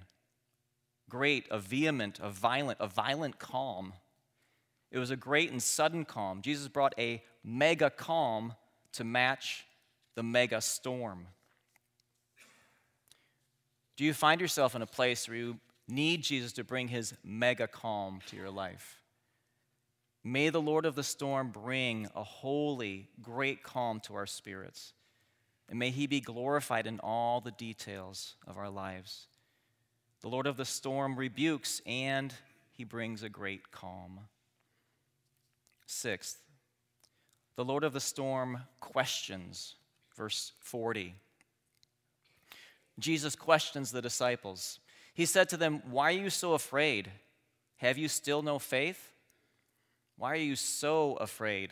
great, 1.12 1.46
a 1.52 1.60
vehement, 1.60 2.20
a 2.22 2.30
violent, 2.30 2.80
a 2.80 2.88
violent 2.88 3.38
calm. 3.38 3.92
It 4.92 4.98
was 4.98 5.12
a 5.12 5.18
great 5.18 5.52
and 5.52 5.62
sudden 5.62 6.06
calm. 6.06 6.42
Jesus 6.42 6.70
brought 6.70 6.94
a 6.98 7.22
mega 7.44 7.90
calm 7.90 8.56
to 8.94 9.04
match 9.04 9.66
the 10.16 10.24
mega 10.24 10.62
storm. 10.62 11.28
Do 13.98 14.06
you 14.06 14.14
find 14.14 14.40
yourself 14.40 14.74
in 14.74 14.82
a 14.82 14.88
place 14.88 15.28
where 15.28 15.38
you 15.38 15.60
need 15.88 16.24
Jesus 16.24 16.54
to 16.54 16.64
bring 16.64 16.88
his 16.88 17.14
mega 17.26 17.68
calm 17.68 18.22
to 18.28 18.38
your 18.38 18.50
life? 18.50 19.02
May 20.24 20.50
the 20.50 20.62
Lord 20.62 20.86
of 20.86 20.96
the 20.96 21.04
storm 21.04 21.50
bring 21.50 22.08
a 22.16 22.24
holy, 22.24 23.10
great 23.22 23.64
calm 23.64 24.00
to 24.02 24.16
our 24.16 24.26
spirits. 24.26 24.94
And 25.72 25.80
may 25.80 25.90
he 25.90 26.06
be 26.06 26.20
glorified 26.20 26.86
in 26.86 27.00
all 27.00 27.40
the 27.40 27.52
details 27.52 28.36
of 28.46 28.58
our 28.58 28.70
lives. 28.70 29.28
The 30.20 30.28
Lord 30.28 30.46
of 30.46 30.58
the 30.58 30.66
storm 30.66 31.16
rebukes 31.16 31.82
and 31.86 32.34
he 32.74 32.84
brings 32.84 33.24
a 33.24 33.30
great 33.30 33.72
calm. 33.72 34.20
Sixth, 35.86 36.40
the 37.56 37.64
Lord 37.64 37.86
of 37.86 37.94
the 37.94 38.02
storm 38.02 38.60
questions. 38.82 39.76
Verse 40.18 40.52
40. 40.60 41.16
Jesus 43.00 43.38
questions 43.38 43.92
the 43.92 44.02
disciples. 44.02 44.80
He 45.14 45.26
said 45.26 45.48
to 45.50 45.58
them, 45.58 45.82
Why 45.90 46.10
are 46.10 46.20
you 46.20 46.30
so 46.30 46.54
afraid? 46.54 47.10
Have 47.78 47.98
you 47.98 48.10
still 48.10 48.42
no 48.42 48.60
faith? 48.60 49.14
Why 50.18 50.34
are 50.34 50.36
you 50.36 50.58
so 50.58 51.14
afraid? 51.14 51.72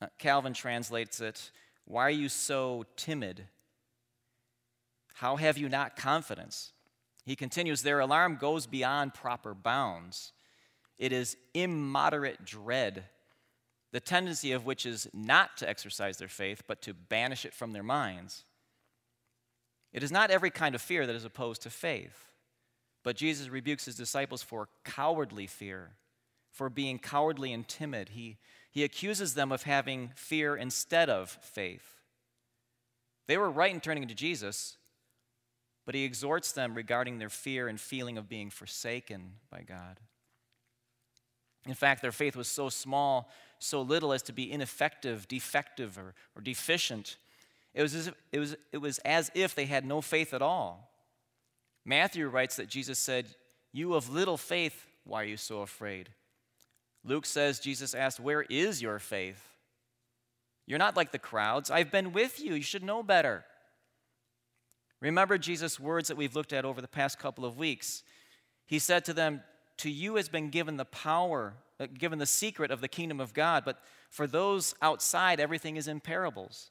Uh, 0.00 0.06
Calvin 0.16 0.54
translates 0.54 1.20
it, 1.20 1.50
Why 1.84 2.02
are 2.02 2.10
you 2.10 2.28
so 2.28 2.84
timid? 2.96 3.44
How 5.14 5.36
have 5.36 5.58
you 5.58 5.68
not 5.68 5.96
confidence? 5.96 6.72
He 7.24 7.36
continues, 7.36 7.82
Their 7.82 8.00
alarm 8.00 8.36
goes 8.36 8.66
beyond 8.66 9.14
proper 9.14 9.54
bounds. 9.54 10.32
It 10.98 11.12
is 11.12 11.36
immoderate 11.54 12.44
dread, 12.44 13.04
the 13.92 14.00
tendency 14.00 14.52
of 14.52 14.66
which 14.66 14.86
is 14.86 15.08
not 15.12 15.56
to 15.58 15.68
exercise 15.68 16.18
their 16.18 16.28
faith, 16.28 16.62
but 16.66 16.82
to 16.82 16.94
banish 16.94 17.44
it 17.44 17.54
from 17.54 17.72
their 17.72 17.82
minds. 17.82 18.44
It 19.92 20.02
is 20.02 20.10
not 20.10 20.30
every 20.30 20.50
kind 20.50 20.74
of 20.74 20.82
fear 20.82 21.06
that 21.06 21.14
is 21.16 21.24
opposed 21.24 21.62
to 21.62 21.70
faith, 21.70 22.30
but 23.02 23.16
Jesus 23.16 23.48
rebukes 23.48 23.84
his 23.84 23.96
disciples 23.96 24.42
for 24.42 24.68
cowardly 24.84 25.46
fear 25.46 25.92
for 26.54 26.70
being 26.70 26.98
cowardly 26.98 27.52
and 27.52 27.66
timid. 27.66 28.10
He, 28.10 28.38
he 28.74 28.82
accuses 28.82 29.34
them 29.34 29.52
of 29.52 29.62
having 29.62 30.10
fear 30.16 30.56
instead 30.56 31.08
of 31.08 31.30
faith. 31.30 32.00
They 33.28 33.38
were 33.38 33.48
right 33.48 33.72
in 33.72 33.80
turning 33.80 34.08
to 34.08 34.16
Jesus, 34.16 34.76
but 35.86 35.94
he 35.94 36.02
exhorts 36.02 36.50
them 36.50 36.74
regarding 36.74 37.18
their 37.18 37.28
fear 37.28 37.68
and 37.68 37.80
feeling 37.80 38.18
of 38.18 38.28
being 38.28 38.50
forsaken 38.50 39.34
by 39.48 39.62
God. 39.62 40.00
In 41.68 41.74
fact, 41.74 42.02
their 42.02 42.10
faith 42.10 42.34
was 42.34 42.48
so 42.48 42.68
small, 42.68 43.30
so 43.60 43.80
little 43.80 44.12
as 44.12 44.22
to 44.22 44.32
be 44.32 44.50
ineffective, 44.50 45.28
defective, 45.28 45.96
or, 45.96 46.12
or 46.34 46.42
deficient. 46.42 47.16
It 47.74 47.82
was, 47.82 47.94
as 47.94 48.08
if, 48.08 48.14
it, 48.32 48.40
was, 48.40 48.56
it 48.72 48.78
was 48.78 48.98
as 48.98 49.30
if 49.36 49.54
they 49.54 49.66
had 49.66 49.86
no 49.86 50.00
faith 50.00 50.34
at 50.34 50.42
all. 50.42 50.90
Matthew 51.84 52.26
writes 52.26 52.56
that 52.56 52.68
Jesus 52.68 52.98
said, 52.98 53.26
You 53.72 53.94
of 53.94 54.10
little 54.10 54.36
faith, 54.36 54.88
why 55.04 55.22
are 55.22 55.26
you 55.26 55.36
so 55.36 55.60
afraid? 55.60 56.08
Luke 57.04 57.26
says 57.26 57.60
Jesus 57.60 57.94
asked, 57.94 58.18
Where 58.18 58.42
is 58.42 58.80
your 58.80 58.98
faith? 58.98 59.50
You're 60.66 60.78
not 60.78 60.96
like 60.96 61.12
the 61.12 61.18
crowds. 61.18 61.70
I've 61.70 61.90
been 61.90 62.12
with 62.12 62.40
you. 62.40 62.54
You 62.54 62.62
should 62.62 62.82
know 62.82 63.02
better. 63.02 63.44
Remember 65.00 65.36
Jesus' 65.36 65.78
words 65.78 66.08
that 66.08 66.16
we've 66.16 66.34
looked 66.34 66.54
at 66.54 66.64
over 66.64 66.80
the 66.80 66.88
past 66.88 67.18
couple 67.18 67.44
of 67.44 67.58
weeks. 67.58 68.02
He 68.64 68.78
said 68.78 69.04
to 69.04 69.12
them, 69.12 69.42
To 69.78 69.90
you 69.90 70.16
has 70.16 70.30
been 70.30 70.48
given 70.48 70.78
the 70.78 70.86
power, 70.86 71.54
uh, 71.78 71.86
given 71.92 72.18
the 72.18 72.26
secret 72.26 72.70
of 72.70 72.80
the 72.80 72.88
kingdom 72.88 73.20
of 73.20 73.34
God, 73.34 73.64
but 73.66 73.80
for 74.08 74.26
those 74.26 74.74
outside, 74.80 75.40
everything 75.40 75.76
is 75.76 75.88
in 75.88 76.00
parables. 76.00 76.70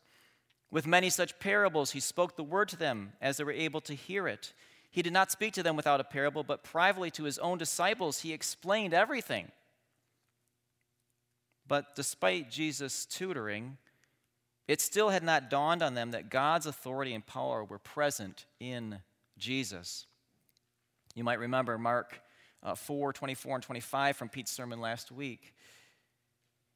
With 0.72 0.88
many 0.88 1.12
such 1.12 1.38
parables, 1.38 1.92
he 1.92 2.00
spoke 2.00 2.36
the 2.36 2.44
word 2.44 2.70
to 2.70 2.76
them 2.76 3.14
as 3.22 3.38
they 3.38 3.44
were 3.44 3.52
able 3.52 3.82
to 3.82 3.94
hear 3.94 4.28
it. 4.28 4.54
He 4.90 5.04
did 5.04 5.14
not 5.14 5.32
speak 5.32 5.54
to 5.54 5.64
them 5.64 5.76
without 5.76 6.00
a 6.00 6.04
parable, 6.04 6.44
but 6.44 6.64
privately 6.64 7.12
to 7.12 7.26
his 7.26 7.38
own 7.38 7.60
disciples, 7.60 8.22
he 8.22 8.34
explained 8.34 8.96
everything. 8.96 9.52
But 11.68 11.96
despite 11.96 12.52
Jesus' 12.52 13.06
tutoring, 13.06 13.78
it 14.68 14.82
still 14.82 15.10
had 15.10 15.24
not 15.24 15.50
dawned 15.50 15.82
on 15.82 15.94
them 15.94 16.12
that 16.12 16.30
God's 16.30 16.66
authority 16.66 17.14
and 17.14 17.26
power 17.26 17.64
were 17.64 17.80
present 17.80 18.46
in 18.60 19.00
Jesus. 19.38 20.06
You 21.16 21.24
might 21.24 21.40
remember 21.40 21.78
Mark 21.78 22.22
uh, 22.62 22.76
4 22.76 23.14
24 23.14 23.56
and 23.56 23.64
25 23.64 24.18
from 24.18 24.30
Pete's 24.30 24.52
sermon 24.52 24.80
last 24.80 25.12
week. 25.12 25.54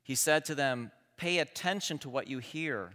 He 0.04 0.16
said 0.16 0.46
to 0.46 0.56
them, 0.56 0.92
Pay 1.16 1.40
attention 1.40 1.98
to 2.00 2.10
what 2.10 2.28
you 2.28 2.40
hear. 2.40 2.92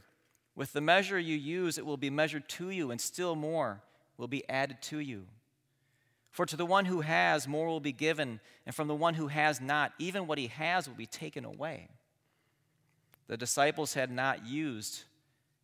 With 0.55 0.72
the 0.72 0.81
measure 0.81 1.18
you 1.18 1.37
use, 1.37 1.78
it 1.78 1.87
will 1.87 1.96
be 1.96 2.11
measured 2.11 2.48
to 2.50 2.70
you, 2.70 2.90
and 2.90 3.00
still 3.00 3.35
more 3.35 3.83
will 4.16 4.28
be 4.28 4.48
added 4.48 4.83
to 4.83 4.98
you. 4.98 5.26
For 6.33 6.47
to 6.47 6.57
the 6.57 6.66
one 6.66 6.87
who 6.87 7.03
has, 7.03 7.47
more 7.47 7.66
will 7.66 7.79
be 7.79 7.92
given, 7.92 8.40
and 8.66 8.75
from 8.75 8.88
the 8.88 8.95
one 8.95 9.14
who 9.14 9.29
has 9.29 9.61
not, 9.61 9.92
even 9.99 10.27
what 10.27 10.38
he 10.38 10.49
has 10.49 10.88
will 10.88 10.97
be 10.97 11.07
taken 11.07 11.45
away. 11.45 11.88
The 13.29 13.37
disciples 13.37 13.95
had 13.95 14.11
not 14.11 14.47
used 14.47 15.05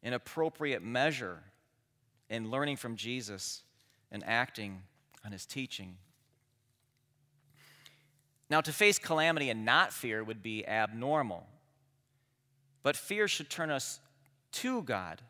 an 0.03 0.13
appropriate 0.13 0.83
measure 0.83 1.39
in 2.29 2.51
learning 2.51 2.77
from 2.77 2.97
Jesus 2.97 3.63
and 4.13 4.23
acting 4.27 4.83
on 5.25 5.33
his 5.33 5.47
teaching. 5.47 5.97
Now, 8.51 8.61
to 8.61 8.73
face 8.73 8.99
calamity 8.99 9.51
and 9.51 9.65
not 9.65 9.93
fear 9.93 10.23
would 10.23 10.43
be 10.43 10.67
abnormal. 10.67 11.47
But 12.83 12.97
fear 12.97 13.27
should 13.27 13.51
turn 13.51 13.71
us 13.71 14.01
to 14.53 14.83
God. 14.83 15.23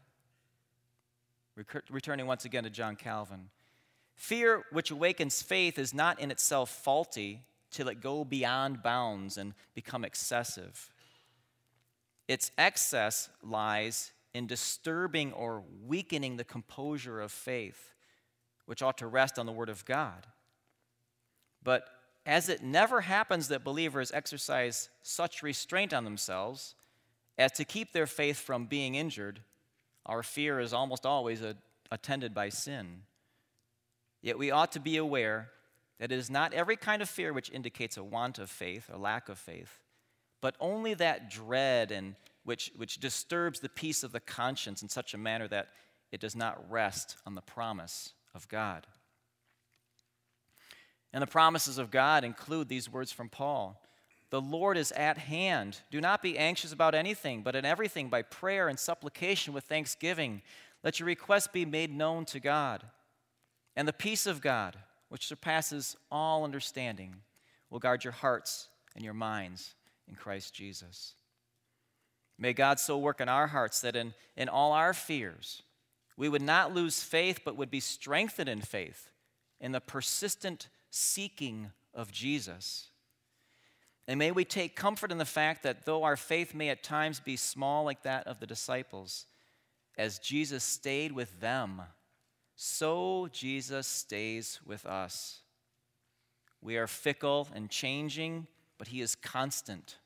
Returning 1.91 2.27
once 2.27 2.45
again 2.45 2.65
to 2.65 2.71
John 2.71 2.95
Calvin. 2.95 3.51
Fear 4.19 4.65
which 4.73 4.91
awakens 4.91 5.43
faith 5.43 5.79
is 5.79 5.95
not 5.95 6.19
in 6.19 6.33
itself 6.33 6.71
faulty 6.71 7.45
till 7.71 7.89
it 7.89 8.01
go 8.01 8.25
beyond 8.25 8.83
bounds 8.83 9.39
and 9.39 9.55
become 9.75 10.05
excessive. 10.05 10.91
Its 12.27 12.51
excess 12.59 13.31
lies 13.45 14.11
in 14.35 14.49
disturbing 14.49 15.33
or 15.33 15.63
weakening 15.87 16.37
the 16.37 16.45
composure 16.45 17.21
of 17.21 17.31
faith, 17.31 17.95
which 18.67 18.83
ought 18.83 18.99
to 18.99 19.07
rest 19.07 19.39
on 19.39 19.47
the 19.47 19.53
Word 19.53 19.69
of 19.69 19.85
God. 19.85 20.27
But 21.63 21.89
as 22.27 22.49
it 22.49 22.61
never 22.61 23.03
happens 23.03 23.47
that 23.49 23.63
believers 23.63 24.11
exercise 24.13 24.89
such 25.01 25.45
restraint 25.45 25.95
on 25.95 26.05
themselves 26.05 26.75
as 27.39 27.53
to 27.53 27.65
keep 27.65 27.93
their 27.93 28.09
faith 28.09 28.39
from 28.39 28.67
being 28.67 28.97
injured, 28.97 29.43
our 30.05 30.25
fear 30.25 30.59
is 30.59 30.73
almost 30.73 31.07
always 31.07 31.41
a, 31.41 31.55
attended 31.93 32.35
by 32.35 32.49
sin. 32.49 33.03
Yet 34.23 34.39
we 34.39 34.51
ought 34.51 34.73
to 34.73 34.81
be 34.81 34.97
aware 34.97 35.51
that 35.99 36.13
it 36.13 36.19
is 36.19 36.31
not 36.31 36.55
every 36.55 36.77
kind 36.77 37.03
of 37.03 37.09
fear 37.09 37.33
which 37.33 37.51
indicates 37.51 37.97
a 37.97 38.05
want 38.05 38.39
of 38.39 38.51
faith 38.51 38.89
or 38.93 38.99
lack 38.99 39.29
of 39.29 39.39
faith, 39.39 39.81
but 40.41 40.55
only 40.61 40.95
that 40.95 41.31
dread 41.31 41.91
and 41.91 42.15
which, 42.45 42.73
which 42.77 42.99
disturbs 42.99 43.61
the 43.61 43.69
peace 43.69 44.03
of 44.03 44.13
the 44.13 44.21
conscience 44.21 44.83
in 44.83 44.89
such 44.89 45.13
a 45.13 45.19
manner 45.19 45.49
that 45.49 45.69
it 46.11 46.21
does 46.21 46.35
not 46.35 46.71
rest 46.71 47.17
on 47.27 47.35
the 47.35 47.43
promise 47.43 48.15
of 48.35 48.49
God. 48.49 48.87
And 51.13 51.23
the 51.23 51.27
promises 51.27 51.79
of 51.79 51.91
God 51.91 52.25
include 52.25 52.69
these 52.69 52.91
words 52.91 53.13
from 53.13 53.29
Paul 53.29 53.81
The 54.31 54.41
Lord 54.41 54.77
is 54.77 54.93
at 54.93 55.19
hand. 55.19 55.81
Do 55.91 56.01
not 56.01 56.23
be 56.23 56.39
anxious 56.39 56.73
about 56.73 56.95
anything, 56.95 57.43
but 57.43 57.57
in 57.57 57.65
everything, 57.65 58.09
by 58.09 58.23
prayer 58.23 58.69
and 58.69 58.79
supplication 58.79 59.53
with 59.53 59.65
thanksgiving, 59.65 60.43
let 60.83 61.01
your 61.01 61.07
requests 61.07 61.49
be 61.49 61.65
made 61.65 61.95
known 61.95 62.25
to 62.27 62.41
God. 62.41 62.85
And 63.79 63.87
the 63.87 63.93
peace 63.93 64.27
of 64.27 64.41
God, 64.41 64.77
which 65.09 65.29
surpasses 65.29 65.97
all 66.11 66.43
understanding, 66.43 67.15
will 67.71 67.79
guard 67.79 68.03
your 68.03 68.13
hearts 68.13 68.67
and 68.97 69.05
your 69.05 69.15
minds 69.15 69.77
in 70.09 70.17
Christ 70.17 70.53
Jesus. 70.53 71.15
May 72.37 72.55
God 72.55 72.81
so 72.81 72.99
work 72.99 73.21
in 73.21 73.29
our 73.29 73.47
hearts 73.47 73.81
that 73.83 73.95
in, 73.95 74.15
in 74.37 74.49
all 74.49 74.73
our 74.73 74.93
fears, 74.93 75.63
we 76.17 76.29
would 76.29 76.43
not 76.43 76.75
lose 76.75 77.05
faith, 77.05 77.43
but 77.45 77.57
would 77.57 77.71
be 77.71 77.79
strengthened 77.79 78.49
in 78.49 78.63
faith 78.63 79.13
in 79.61 79.71
the 79.71 79.81
persistent 79.81 80.67
seeking 80.91 81.71
of 81.95 82.11
Jesus. 82.11 82.91
And 84.09 84.19
may 84.19 84.33
we 84.33 84.45
take 84.45 84.75
comfort 84.75 85.13
in 85.13 85.19
the 85.19 85.25
fact 85.25 85.63
that 85.63 85.87
though 85.87 86.03
our 86.03 86.17
faith 86.17 86.53
may 86.53 86.71
at 86.71 86.83
times 86.83 87.21
be 87.21 87.37
small, 87.37 87.85
like 87.85 88.03
that 88.03 88.27
of 88.27 88.41
the 88.41 88.47
disciples, 88.47 89.27
as 89.97 90.19
Jesus 90.19 90.65
stayed 90.65 91.13
with 91.13 91.39
them, 91.39 91.83
so 92.61 93.29
Jesus 93.31 93.87
stays 93.87 94.59
with 94.67 94.85
us. 94.85 95.43
We 96.61 96.77
are 96.77 96.89
fickle 96.89 97.47
and 97.55 97.71
changing, 97.71 98.49
but 98.79 98.89
He 98.89 99.01
is 99.01 99.15
constant. 99.15 99.99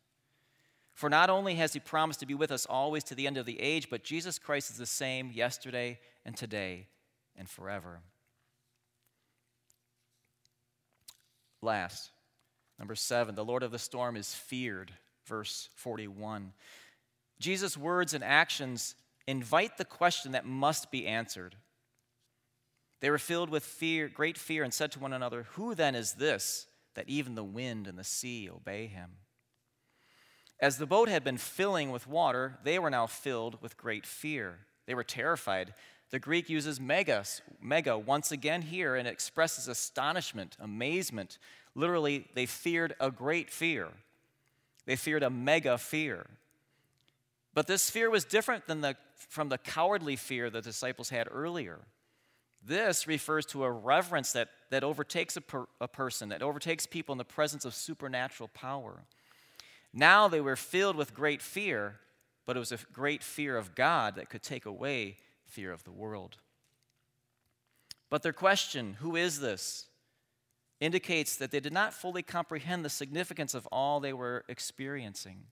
For 0.92 1.08
not 1.08 1.30
only 1.30 1.54
has 1.54 1.72
He 1.72 1.80
promised 1.80 2.20
to 2.20 2.26
be 2.26 2.34
with 2.34 2.52
us 2.52 2.66
always 2.66 3.04
to 3.04 3.14
the 3.14 3.26
end 3.26 3.38
of 3.38 3.46
the 3.46 3.58
age, 3.58 3.88
but 3.88 4.04
Jesus 4.04 4.38
Christ 4.38 4.70
is 4.70 4.76
the 4.76 4.84
same 4.84 5.30
yesterday 5.32 5.98
and 6.26 6.36
today 6.36 6.88
and 7.38 7.48
forever. 7.48 8.00
Last, 11.62 12.10
number 12.78 12.94
seven, 12.94 13.34
the 13.34 13.46
Lord 13.46 13.62
of 13.62 13.70
the 13.70 13.78
storm 13.78 14.14
is 14.14 14.34
feared, 14.34 14.92
verse 15.24 15.70
41. 15.76 16.52
Jesus' 17.40 17.78
words 17.78 18.12
and 18.12 18.22
actions 18.22 18.94
invite 19.26 19.78
the 19.78 19.86
question 19.86 20.32
that 20.32 20.44
must 20.44 20.90
be 20.90 21.06
answered. 21.06 21.56
They 23.02 23.10
were 23.10 23.18
filled 23.18 23.50
with 23.50 23.64
fear, 23.64 24.08
great 24.08 24.38
fear, 24.38 24.62
and 24.62 24.72
said 24.72 24.92
to 24.92 25.00
one 25.00 25.12
another, 25.12 25.48
Who 25.54 25.74
then 25.74 25.96
is 25.96 26.12
this 26.14 26.68
that 26.94 27.08
even 27.08 27.34
the 27.34 27.42
wind 27.42 27.88
and 27.88 27.98
the 27.98 28.04
sea 28.04 28.48
obey 28.48 28.86
him? 28.86 29.10
As 30.60 30.78
the 30.78 30.86
boat 30.86 31.08
had 31.08 31.24
been 31.24 31.36
filling 31.36 31.90
with 31.90 32.06
water, 32.06 32.60
they 32.62 32.78
were 32.78 32.90
now 32.90 33.08
filled 33.08 33.60
with 33.60 33.76
great 33.76 34.06
fear. 34.06 34.60
They 34.86 34.94
were 34.94 35.02
terrified. 35.02 35.74
The 36.10 36.20
Greek 36.20 36.48
uses 36.48 36.80
megas, 36.80 37.42
mega 37.60 37.98
once 37.98 38.30
again 38.30 38.62
here 38.62 38.94
and 38.94 39.08
expresses 39.08 39.66
astonishment, 39.66 40.56
amazement. 40.60 41.38
Literally, 41.74 42.28
they 42.36 42.46
feared 42.46 42.94
a 43.00 43.10
great 43.10 43.50
fear. 43.50 43.88
They 44.86 44.94
feared 44.94 45.24
a 45.24 45.30
mega 45.30 45.76
fear. 45.76 46.26
But 47.52 47.66
this 47.66 47.90
fear 47.90 48.10
was 48.10 48.24
different 48.24 48.68
than 48.68 48.80
the, 48.80 48.96
from 49.16 49.48
the 49.48 49.58
cowardly 49.58 50.14
fear 50.14 50.50
the 50.50 50.62
disciples 50.62 51.08
had 51.08 51.26
earlier. 51.28 51.80
This 52.64 53.06
refers 53.06 53.44
to 53.46 53.64
a 53.64 53.70
reverence 53.70 54.32
that, 54.32 54.48
that 54.70 54.84
overtakes 54.84 55.36
a, 55.36 55.40
per, 55.40 55.66
a 55.80 55.88
person, 55.88 56.28
that 56.28 56.42
overtakes 56.42 56.86
people 56.86 57.12
in 57.12 57.18
the 57.18 57.24
presence 57.24 57.64
of 57.64 57.74
supernatural 57.74 58.48
power. 58.54 59.02
Now 59.92 60.28
they 60.28 60.40
were 60.40 60.56
filled 60.56 60.96
with 60.96 61.14
great 61.14 61.42
fear, 61.42 61.96
but 62.46 62.56
it 62.56 62.60
was 62.60 62.72
a 62.72 62.78
great 62.92 63.22
fear 63.22 63.56
of 63.56 63.74
God 63.74 64.14
that 64.14 64.30
could 64.30 64.42
take 64.42 64.64
away 64.64 65.16
fear 65.46 65.72
of 65.72 65.84
the 65.84 65.90
world. 65.90 66.38
But 68.08 68.22
their 68.22 68.32
question, 68.32 68.94
who 69.00 69.16
is 69.16 69.40
this, 69.40 69.86
indicates 70.80 71.36
that 71.36 71.50
they 71.50 71.60
did 71.60 71.72
not 71.72 71.94
fully 71.94 72.22
comprehend 72.22 72.84
the 72.84 72.90
significance 72.90 73.54
of 73.54 73.66
all 73.68 74.00
they 74.00 74.12
were 74.12 74.44
experiencing. 74.48 75.44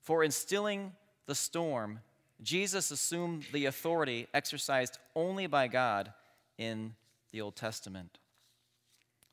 For 0.00 0.24
in 0.24 0.30
stilling 0.30 0.92
the 1.26 1.34
storm, 1.34 2.00
Jesus 2.42 2.90
assumed 2.90 3.46
the 3.52 3.66
authority 3.66 4.28
exercised 4.32 4.98
only 5.14 5.46
by 5.46 5.68
God 5.68 6.12
in 6.56 6.94
the 7.32 7.40
Old 7.40 7.56
Testament. 7.56 8.18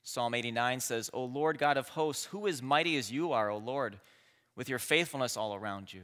Psalm 0.04 0.34
89 0.34 0.80
says, 0.80 1.10
O 1.13 1.24
Lord 1.24 1.58
God 1.58 1.78
of 1.78 1.89
hosts, 1.89 2.26
who 2.26 2.46
is 2.46 2.62
mighty 2.62 2.98
as 2.98 3.12
you 3.12 3.32
are, 3.32 3.50
O 3.50 3.58
Lord, 3.58 4.00
with 4.56 4.70
your 4.70 4.80
faithfulness 4.80 5.38
all 5.38 5.56
around 5.56 5.94
you? 5.94 6.04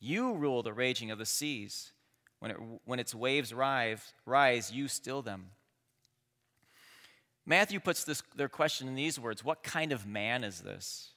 You 0.00 0.34
rule 0.34 0.62
the 0.62 0.72
raging 0.72 1.10
of 1.10 1.18
the 1.18 1.26
seas. 1.26 1.92
When, 2.40 2.50
it, 2.50 2.56
when 2.84 2.98
its 2.98 3.14
waves 3.14 3.54
rise, 3.54 4.12
rise, 4.26 4.70
you 4.70 4.88
still 4.88 5.22
them. 5.22 5.46
Matthew 7.46 7.80
puts 7.80 8.04
this, 8.04 8.22
their 8.36 8.48
question 8.48 8.88
in 8.88 8.94
these 8.94 9.18
words 9.18 9.44
What 9.44 9.62
kind 9.62 9.92
of 9.92 10.06
man 10.06 10.44
is 10.44 10.60
this? 10.60 11.10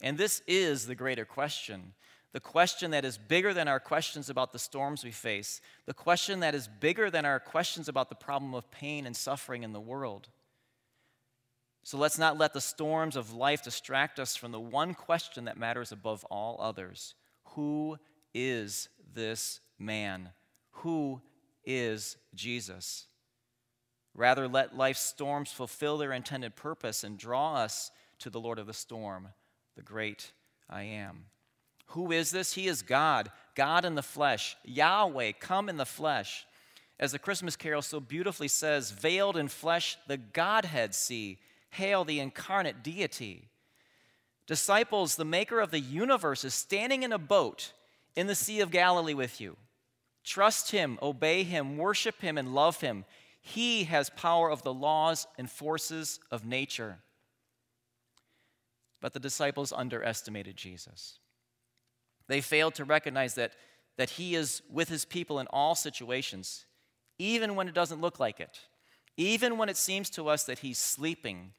And 0.00 0.16
this 0.16 0.42
is 0.46 0.86
the 0.86 0.94
greater 0.94 1.24
question. 1.24 1.92
The 2.32 2.40
question 2.40 2.90
that 2.90 3.04
is 3.04 3.18
bigger 3.18 3.54
than 3.54 3.68
our 3.68 3.80
questions 3.80 4.28
about 4.28 4.52
the 4.52 4.58
storms 4.58 5.04
we 5.04 5.10
face. 5.10 5.60
The 5.86 5.94
question 5.94 6.40
that 6.40 6.54
is 6.54 6.68
bigger 6.68 7.10
than 7.10 7.24
our 7.24 7.40
questions 7.40 7.88
about 7.88 8.08
the 8.08 8.14
problem 8.14 8.54
of 8.54 8.70
pain 8.70 9.06
and 9.06 9.16
suffering 9.16 9.62
in 9.62 9.72
the 9.72 9.80
world. 9.80 10.28
So 11.82 11.96
let's 11.98 12.18
not 12.18 12.36
let 12.36 12.52
the 12.52 12.60
storms 12.60 13.16
of 13.16 13.32
life 13.32 13.62
distract 13.62 14.18
us 14.18 14.36
from 14.36 14.52
the 14.52 14.60
one 14.60 14.92
question 14.92 15.44
that 15.44 15.56
matters 15.56 15.92
above 15.92 16.24
all 16.24 16.58
others 16.60 17.14
Who 17.54 17.96
is 18.34 18.88
this 19.14 19.60
man? 19.78 20.30
who 20.82 21.20
is 21.64 22.16
Jesus. 22.34 23.06
Rather, 24.14 24.48
let 24.48 24.76
life's 24.76 25.00
storms 25.00 25.50
fulfill 25.50 25.98
their 25.98 26.12
intended 26.12 26.56
purpose 26.56 27.04
and 27.04 27.18
draw 27.18 27.56
us 27.56 27.90
to 28.18 28.30
the 28.30 28.40
Lord 28.40 28.58
of 28.58 28.66
the 28.66 28.72
storm, 28.72 29.28
the 29.76 29.82
great 29.82 30.32
I 30.70 30.82
am. 30.84 31.26
Who 31.90 32.12
is 32.12 32.30
this? 32.30 32.54
He 32.54 32.66
is 32.66 32.82
God, 32.82 33.30
God 33.54 33.84
in 33.84 33.94
the 33.94 34.02
flesh, 34.02 34.56
Yahweh, 34.64 35.32
come 35.40 35.68
in 35.68 35.76
the 35.76 35.86
flesh. 35.86 36.46
As 36.98 37.12
the 37.12 37.18
Christmas 37.18 37.56
carol 37.56 37.82
so 37.82 38.00
beautifully 38.00 38.48
says, 38.48 38.90
veiled 38.90 39.36
in 39.36 39.48
flesh, 39.48 39.98
the 40.06 40.16
Godhead 40.16 40.94
see. 40.94 41.38
Hail 41.70 42.04
the 42.04 42.20
incarnate 42.20 42.82
deity. 42.82 43.48
Disciples, 44.46 45.16
the 45.16 45.24
maker 45.24 45.60
of 45.60 45.70
the 45.70 45.80
universe, 45.80 46.44
is 46.44 46.54
standing 46.54 47.02
in 47.02 47.12
a 47.12 47.18
boat 47.18 47.72
in 48.14 48.28
the 48.28 48.34
Sea 48.34 48.60
of 48.60 48.70
Galilee 48.70 49.14
with 49.14 49.40
you. 49.40 49.56
Trust 50.24 50.70
him, 50.70 50.98
obey 51.02 51.42
him, 51.42 51.76
worship 51.76 52.20
him, 52.20 52.38
and 52.38 52.54
love 52.54 52.80
him. 52.80 53.04
He 53.40 53.84
has 53.84 54.10
power 54.10 54.50
of 54.50 54.62
the 54.62 54.72
laws 54.72 55.26
and 55.36 55.50
forces 55.50 56.18
of 56.30 56.46
nature. 56.46 56.98
But 59.00 59.12
the 59.12 59.20
disciples 59.20 59.72
underestimated 59.72 60.56
Jesus. 60.56 61.18
They 62.28 62.40
failed 62.40 62.74
to 62.76 62.84
recognize 62.84 63.34
that, 63.34 63.52
that 63.96 64.10
he 64.10 64.34
is 64.34 64.62
with 64.70 64.88
his 64.88 65.04
people 65.04 65.38
in 65.38 65.46
all 65.48 65.74
situations, 65.74 66.66
even 67.18 67.54
when 67.54 67.68
it 67.68 67.74
doesn't 67.74 68.00
look 68.00 68.18
like 68.20 68.40
it, 68.40 68.60
even 69.16 69.58
when 69.58 69.68
it 69.68 69.76
seems 69.76 70.10
to 70.10 70.28
us 70.28 70.44
that 70.44 70.60
he's 70.60 70.78
sleeping, 70.78 71.52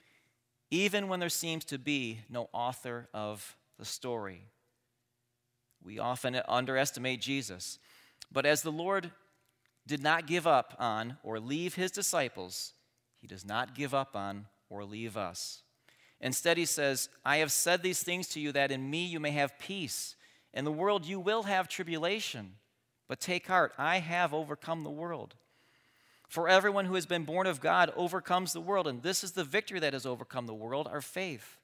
even 0.70 1.08
when 1.08 1.20
there 1.20 1.30
seems 1.30 1.66
to 1.66 1.80
be 1.80 2.20
no 2.30 2.50
author 2.54 3.08
of 3.14 3.56
the 3.80 3.86
story. 3.86 4.42
We 5.84 6.00
often 6.00 6.40
underestimate 6.48 7.22
Jesus. 7.22 7.80
But 8.32 8.46
as 8.46 8.62
the 8.62 8.72
Lord 8.72 9.12
did 9.86 10.04
not 10.04 10.28
give 10.28 10.46
up 10.46 10.76
on 10.80 11.18
or 11.24 11.40
leave 11.40 11.76
his 11.76 11.92
disciples, 11.92 12.74
he 13.22 13.28
does 13.28 13.46
not 13.46 13.74
give 13.74 13.94
up 13.94 14.16
on 14.16 14.48
or 14.70 14.84
leave 14.84 15.16
us. 15.16 15.62
Instead, 16.20 16.58
he 16.58 16.66
says, 16.66 17.10
I 17.24 17.38
have 17.38 17.52
said 17.52 17.82
these 17.82 18.04
things 18.04 18.28
to 18.30 18.40
you 18.40 18.52
that 18.52 18.72
in 18.72 18.90
me 18.90 19.06
you 19.06 19.20
may 19.20 19.32
have 19.32 19.58
peace. 19.60 20.16
In 20.54 20.66
the 20.66 20.72
world 20.72 21.06
you 21.06 21.20
will 21.20 21.44
have 21.44 21.68
tribulation, 21.68 22.54
but 23.08 23.20
take 23.20 23.48
heart, 23.48 23.74
I 23.78 24.00
have 24.00 24.34
overcome 24.34 24.84
the 24.84 24.90
world. 24.90 25.36
For 26.28 26.50
everyone 26.50 26.86
who 26.86 26.96
has 26.96 27.06
been 27.06 27.24
born 27.24 27.48
of 27.48 27.62
God 27.62 27.92
overcomes 27.96 28.54
the 28.54 28.62
world, 28.62 28.88
and 28.88 29.02
this 29.02 29.24
is 29.24 29.32
the 29.32 29.44
victory 29.44 29.80
that 29.80 29.94
has 29.94 30.06
overcome 30.06 30.46
the 30.46 30.54
world, 30.54 30.88
our 30.88 31.02
faith. 31.02 31.58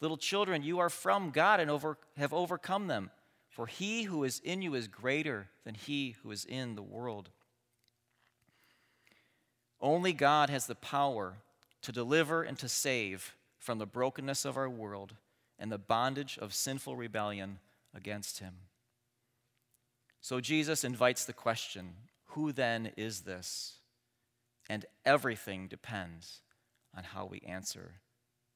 Little 0.00 0.16
children, 0.16 0.62
you 0.62 0.78
are 0.78 0.90
from 0.90 1.30
God 1.30 1.60
and 1.60 1.70
over, 1.70 1.98
have 2.16 2.32
overcome 2.32 2.86
them 2.86 3.10
for 3.56 3.66
he 3.66 4.02
who 4.02 4.22
is 4.22 4.38
in 4.44 4.60
you 4.60 4.74
is 4.74 4.86
greater 4.86 5.48
than 5.64 5.74
he 5.74 6.14
who 6.22 6.30
is 6.30 6.44
in 6.44 6.74
the 6.74 6.82
world. 6.82 7.30
Only 9.80 10.12
God 10.12 10.50
has 10.50 10.66
the 10.66 10.74
power 10.74 11.38
to 11.80 11.90
deliver 11.90 12.42
and 12.42 12.58
to 12.58 12.68
save 12.68 13.34
from 13.58 13.78
the 13.78 13.86
brokenness 13.86 14.44
of 14.44 14.58
our 14.58 14.68
world 14.68 15.14
and 15.58 15.72
the 15.72 15.78
bondage 15.78 16.36
of 16.36 16.52
sinful 16.52 16.96
rebellion 16.96 17.58
against 17.96 18.38
him. 18.40 18.54
So 20.20 20.40
Jesus 20.40 20.84
invites 20.84 21.24
the 21.24 21.32
question 21.32 21.94
who 22.30 22.52
then 22.52 22.92
is 22.96 23.22
this? 23.22 23.78
And 24.68 24.84
everything 25.04 25.68
depends 25.68 26.42
on 26.94 27.04
how 27.04 27.24
we 27.26 27.40
answer 27.46 27.92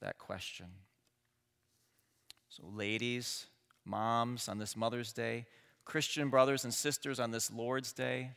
that 0.03 0.19
question. 0.19 0.67
So, 2.51 2.65
ladies, 2.75 3.47
moms 3.85 4.49
on 4.49 4.59
this 4.59 4.77
Mother's 4.77 5.13
Day, 5.13 5.47
Christian 5.85 6.29
brothers 6.29 6.65
and 6.65 6.75
sisters 6.75 7.21
on 7.21 7.31
this 7.31 7.51
Lord's 7.51 7.93
Day, 7.93 8.33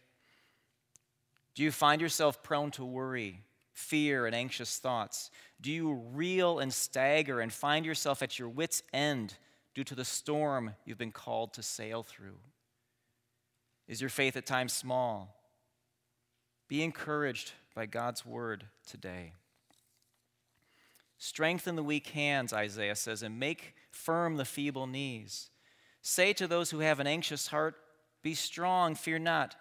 do 1.55 1.63
you 1.63 1.71
find 1.71 2.01
yourself 2.01 2.43
prone 2.43 2.71
to 2.71 2.85
worry, 2.85 3.41
fear, 3.73 4.25
and 4.25 4.35
anxious 4.35 4.77
thoughts? 4.77 5.29
Do 5.59 5.71
you 5.71 5.93
reel 6.13 6.59
and 6.59 6.73
stagger 6.73 7.39
and 7.39 7.51
find 7.51 7.85
yourself 7.85 8.21
at 8.21 8.39
your 8.39 8.49
wits' 8.49 8.83
end 8.93 9.33
due 9.73 9.83
to 9.83 9.95
the 9.95 10.05
storm 10.05 10.75
you've 10.85 10.97
been 10.97 11.11
called 11.11 11.53
to 11.53 11.63
sail 11.63 12.03
through? 12.03 12.37
Is 13.87 14.01
your 14.01 14.09
faith 14.09 14.37
at 14.37 14.45
times 14.45 14.73
small? 14.73 15.35
Be 16.67 16.83
encouraged 16.83 17.51
by 17.75 17.85
God's 17.85 18.25
word 18.25 18.65
today. 18.87 19.33
Strengthen 21.17 21.75
the 21.75 21.83
weak 21.83 22.07
hands, 22.07 22.51
Isaiah 22.53 22.95
says, 22.95 23.23
and 23.23 23.39
make 23.39 23.75
firm 23.91 24.37
the 24.37 24.45
feeble 24.45 24.87
knees. 24.87 25.49
Say 26.01 26.33
to 26.33 26.47
those 26.47 26.71
who 26.71 26.79
have 26.79 26.99
an 26.99 27.07
anxious 27.07 27.47
heart, 27.47 27.75
Be 28.21 28.33
strong, 28.33 28.95
fear 28.95 29.19
not. 29.19 29.55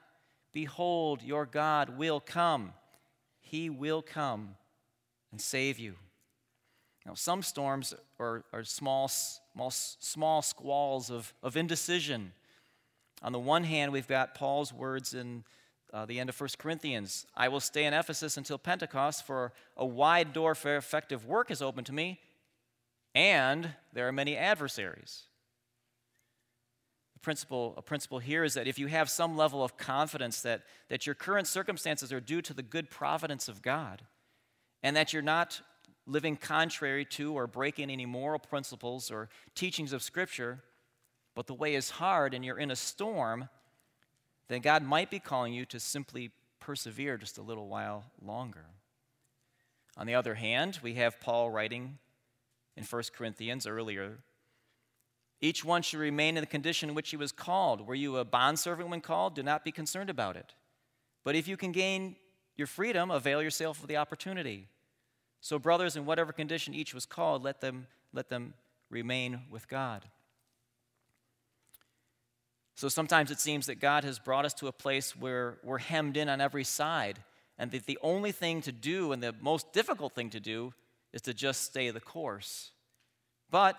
Behold, 0.53 1.23
your 1.23 1.47
God 1.47 1.97
will 1.97 2.21
come. 2.21 2.73
He 3.41 3.71
will 3.71 4.03
come 4.03 4.57
and 5.31 5.41
save 5.41 5.79
you. 5.79 5.95
Now, 7.05 7.15
some 7.15 7.43
storms 7.43 7.95
are, 8.21 8.45
are 8.53 8.63
small, 8.63 9.09
small, 9.09 9.71
small 9.71 10.43
squalls 10.43 11.11
of, 11.11 11.35
of 11.43 11.57
indecision. 11.57 12.33
On 13.23 13.33
the 13.33 13.41
one 13.41 13.65
hand, 13.65 13.93
we've 13.93 14.09
got 14.09 14.35
Paul's 14.35 14.73
words 14.73 15.15
in 15.15 15.45
uh, 15.93 16.07
the 16.07 16.19
end 16.19 16.29
of 16.29 16.41
1 16.41 16.51
Corinthians 16.59 17.27
I 17.37 17.49
will 17.49 17.61
stay 17.61 17.85
in 17.85 17.95
Ephesus 17.95 18.37
until 18.37 18.59
Pentecost, 18.59 19.27
for 19.27 19.53
a 19.77 19.85
wide 19.85 20.33
door 20.33 20.55
for 20.55 20.77
effective 20.77 21.27
work 21.27 21.51
is 21.51 21.61
open 21.61 21.85
to 21.85 21.93
me, 21.93 22.21
and 23.15 23.75
there 23.93 24.09
are 24.09 24.13
many 24.13 24.37
adversaries 24.37 25.25
The 27.15 27.21
principle, 27.21 27.75
a 27.77 27.83
principle 27.83 28.21
here 28.21 28.43
is 28.43 28.55
that 28.55 28.67
if 28.67 28.79
you 28.79 28.87
have 28.87 29.11
some 29.11 29.37
level 29.37 29.63
of 29.63 29.77
confidence 29.77 30.41
that, 30.43 30.63
that 30.89 31.05
your 31.05 31.15
current 31.15 31.47
circumstances 31.47 32.13
are 32.13 32.21
due 32.21 32.41
to 32.43 32.55
the 32.55 32.63
good 32.63 32.89
providence 32.91 33.49
of 33.49 33.61
God, 33.61 34.03
and 34.83 34.97
that 34.97 35.13
you're 35.13 35.21
not 35.21 35.61
living 36.07 36.37
contrary 36.37 37.05
to 37.05 37.33
or 37.35 37.47
breaking 37.47 37.91
any 37.91 38.07
moral 38.07 38.39
principles 38.39 39.11
or 39.11 39.29
teachings 39.55 39.93
of 39.93 40.03
Scripture, 40.03 40.63
but 41.35 41.47
the 41.47 41.55
way 41.55 41.75
is 41.75 41.91
hard 41.91 42.35
and 42.35 42.45
you're 42.45 42.59
in 42.59 42.71
a 42.71 42.77
storm, 42.77 43.49
then 44.49 44.61
God 44.61 44.83
might 44.83 45.11
be 45.11 45.19
calling 45.19 45.53
you 45.53 45.65
to 45.67 45.81
simply 45.81 46.31
persevere 46.61 47.17
just 47.17 47.39
a 47.39 47.43
little 47.43 47.69
while 47.69 48.05
longer. 48.21 48.67
On 49.97 50.07
the 50.07 50.15
other 50.15 50.35
hand, 50.35 50.79
we 50.83 50.95
have 50.95 51.21
Paul 51.21 51.51
writing 51.51 51.99
in 52.77 52.85
1 52.85 53.03
Corinthians 53.15 53.67
earlier 53.67 54.19
each 55.43 55.65
one 55.65 55.83
should 55.83 55.99
remain 55.99 56.37
in 56.37 56.41
the 56.41 56.47
condition 56.47 56.89
in 56.89 56.95
which 56.95 57.11
he 57.11 57.17
was 57.17 57.33
called. 57.33 57.85
Were 57.85 57.97
you 57.97 58.17
a 58.17 58.25
bondservant 58.25 58.89
when 58.89 59.01
called? 59.01 59.35
Do 59.35 59.43
not 59.43 59.65
be 59.65 59.73
concerned 59.73 60.09
about 60.09 60.37
it. 60.37 60.55
But 61.25 61.35
if 61.35 61.49
you 61.49 61.57
can 61.57 61.73
gain 61.73 62.15
your 62.57 62.69
freedom, 62.69 63.11
avail 63.11 63.43
yourself 63.43 63.83
of 63.83 63.89
the 63.89 63.97
opportunity. 63.97 64.69
So, 65.43 65.59
brothers, 65.59 65.97
in 65.97 66.07
whatever 66.07 66.33
condition 66.33 66.73
each 66.73 66.95
was 66.95 67.05
called, 67.05 67.43
let 67.43 67.61
them, 67.61 67.89
let 68.15 68.29
them 68.29 68.55
remain 68.89 69.41
with 69.51 69.69
God. 69.69 70.05
So 72.77 72.89
sometimes 72.89 73.31
it 73.31 73.41
seems 73.41 73.67
that 73.67 73.81
God 73.81 74.05
has 74.05 74.19
brought 74.19 74.45
us 74.45 74.55
to 74.55 74.69
a 74.69 74.73
place 74.73 75.17
where 75.17 75.59
we're 75.65 75.79
hemmed 75.79 76.17
in 76.17 76.29
on 76.29 76.41
every 76.41 76.65
side, 76.65 77.19
and 77.59 77.71
that 77.73 77.87
the 77.87 77.99
only 78.03 78.31
thing 78.33 78.61
to 78.63 78.73
do 78.73 79.13
and 79.13 79.23
the 79.23 79.35
most 79.41 79.73
difficult 79.73 80.15
thing 80.15 80.31
to 80.31 80.41
do 80.41 80.73
is 81.13 81.23
to 81.23 81.35
just 81.35 81.65
stay 81.65 81.91
the 81.91 82.01
course. 82.01 82.71
But 83.51 83.77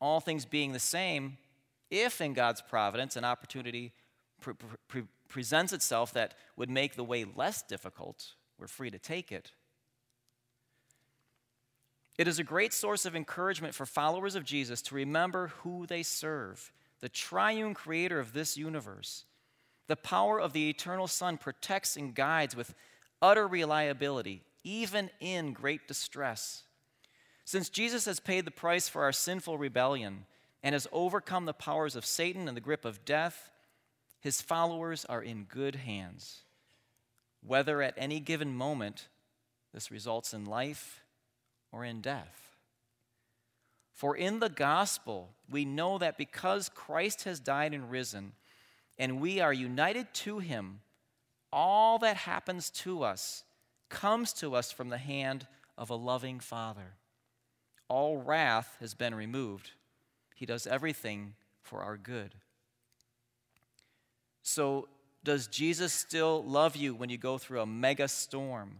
all 0.00 0.20
things 0.20 0.44
being 0.44 0.72
the 0.72 0.78
same, 0.78 1.38
if 1.88 2.20
in 2.20 2.34
God's 2.34 2.62
providence 2.62 3.16
an 3.16 3.24
opportunity 3.24 3.92
pre- 4.40 4.54
pre- 4.88 5.08
presents 5.28 5.72
itself 5.72 6.12
that 6.14 6.34
would 6.56 6.68
make 6.68 6.96
the 6.96 7.04
way 7.04 7.24
less 7.24 7.62
difficult, 7.62 8.34
we're 8.58 8.66
free 8.66 8.90
to 8.90 8.98
take 8.98 9.32
it. 9.32 9.52
It 12.20 12.28
is 12.28 12.38
a 12.38 12.44
great 12.44 12.74
source 12.74 13.06
of 13.06 13.16
encouragement 13.16 13.74
for 13.74 13.86
followers 13.86 14.34
of 14.34 14.44
Jesus 14.44 14.82
to 14.82 14.94
remember 14.94 15.52
who 15.62 15.86
they 15.86 16.02
serve 16.02 16.70
the 17.00 17.08
triune 17.08 17.72
creator 17.72 18.20
of 18.20 18.34
this 18.34 18.58
universe. 18.58 19.24
The 19.86 19.96
power 19.96 20.38
of 20.38 20.52
the 20.52 20.68
eternal 20.68 21.06
Son 21.06 21.38
protects 21.38 21.96
and 21.96 22.14
guides 22.14 22.54
with 22.54 22.74
utter 23.22 23.48
reliability, 23.48 24.42
even 24.64 25.08
in 25.18 25.54
great 25.54 25.88
distress. 25.88 26.64
Since 27.46 27.70
Jesus 27.70 28.04
has 28.04 28.20
paid 28.20 28.44
the 28.44 28.50
price 28.50 28.86
for 28.86 29.02
our 29.02 29.12
sinful 29.12 29.56
rebellion 29.56 30.26
and 30.62 30.74
has 30.74 30.86
overcome 30.92 31.46
the 31.46 31.54
powers 31.54 31.96
of 31.96 32.04
Satan 32.04 32.48
and 32.48 32.54
the 32.54 32.60
grip 32.60 32.84
of 32.84 33.06
death, 33.06 33.50
his 34.20 34.42
followers 34.42 35.06
are 35.06 35.22
in 35.22 35.44
good 35.44 35.76
hands. 35.76 36.42
Whether 37.42 37.80
at 37.80 37.94
any 37.96 38.20
given 38.20 38.54
moment 38.54 39.08
this 39.72 39.90
results 39.90 40.34
in 40.34 40.44
life 40.44 41.00
or 41.72 41.84
in 41.84 42.00
death. 42.00 42.56
For 43.92 44.16
in 44.16 44.40
the 44.40 44.48
gospel, 44.48 45.30
we 45.48 45.64
know 45.64 45.98
that 45.98 46.16
because 46.16 46.70
Christ 46.70 47.24
has 47.24 47.38
died 47.38 47.74
and 47.74 47.90
risen, 47.90 48.32
and 48.98 49.20
we 49.20 49.40
are 49.40 49.52
united 49.52 50.12
to 50.14 50.38
him, 50.38 50.80
all 51.52 51.98
that 51.98 52.16
happens 52.16 52.70
to 52.70 53.02
us 53.02 53.44
comes 53.88 54.32
to 54.34 54.54
us 54.54 54.70
from 54.70 54.88
the 54.88 54.98
hand 54.98 55.46
of 55.76 55.90
a 55.90 55.96
loving 55.96 56.40
Father 56.40 56.94
all 57.90 58.18
wrath 58.18 58.76
has 58.80 58.94
been 58.94 59.14
removed. 59.14 59.72
He 60.36 60.46
does 60.46 60.66
everything 60.66 61.34
for 61.60 61.82
our 61.82 61.98
good. 61.98 62.36
So, 64.42 64.88
does 65.22 65.48
Jesus 65.48 65.92
still 65.92 66.42
love 66.42 66.76
you 66.76 66.94
when 66.94 67.10
you 67.10 67.18
go 67.18 67.36
through 67.36 67.60
a 67.60 67.66
mega 67.66 68.08
storm? 68.08 68.78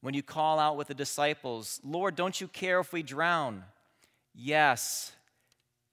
When 0.00 0.14
you 0.14 0.22
call 0.22 0.58
out 0.58 0.76
with 0.76 0.88
the 0.88 0.94
disciples, 0.94 1.80
Lord, 1.84 2.16
don't 2.16 2.40
you 2.40 2.48
care 2.48 2.80
if 2.80 2.92
we 2.92 3.02
drown? 3.02 3.64
Yes, 4.34 5.12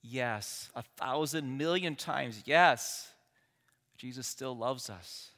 yes, 0.01 0.69
a 0.75 0.83
thousand 0.97 1.57
million 1.57 1.95
times, 1.95 2.43
yes. 2.45 3.09
Jesus 3.97 4.27
still 4.27 4.55
loves 4.55 4.89
us. 4.89 5.31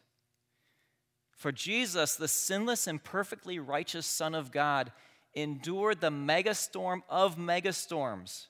For 1.32 1.52
Jesus, 1.52 2.16
the 2.16 2.28
sinless 2.28 2.86
and 2.86 3.04
perfectly 3.04 3.60
righteous 3.60 4.06
Son 4.06 4.36
of 4.36 4.52
God, 4.52 4.92
endured 5.34 6.02
the 6.02 6.10
megastorm 6.10 7.02
of 7.10 7.38
megastorms 7.38 8.48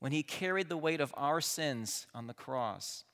when 0.00 0.12
he 0.12 0.22
carried 0.22 0.68
the 0.68 0.76
weight 0.76 1.00
of 1.00 1.14
our 1.16 1.40
sins 1.40 2.06
on 2.14 2.26
the 2.26 2.34
cross. 2.34 3.04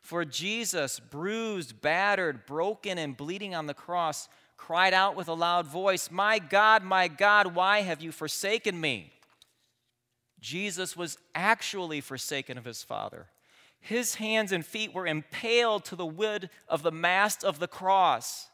For 0.00 0.24
Jesus, 0.24 0.98
bruised, 0.98 1.80
battered, 1.80 2.46
broken, 2.46 2.98
and 2.98 3.16
bleeding 3.16 3.54
on 3.54 3.66
the 3.66 3.74
cross, 3.74 4.28
cried 4.56 4.94
out 4.94 5.16
with 5.16 5.28
a 5.28 5.34
loud 5.34 5.66
voice, 5.66 6.10
My 6.10 6.38
God, 6.38 6.82
my 6.82 7.08
God, 7.08 7.54
why 7.54 7.80
have 7.80 8.00
you 8.00 8.12
forsaken 8.12 8.80
me? 8.80 9.12
Jesus 10.40 10.96
was 10.96 11.18
actually 11.34 12.00
forsaken 12.00 12.58
of 12.58 12.64
his 12.64 12.82
Father. 12.82 13.26
His 13.80 14.16
hands 14.16 14.52
and 14.52 14.64
feet 14.64 14.94
were 14.94 15.06
impaled 15.06 15.84
to 15.86 15.96
the 15.96 16.06
wood 16.06 16.50
of 16.68 16.82
the 16.82 16.92
mast 16.92 17.44
of 17.44 17.58
the 17.58 17.68
cross, 17.68 18.48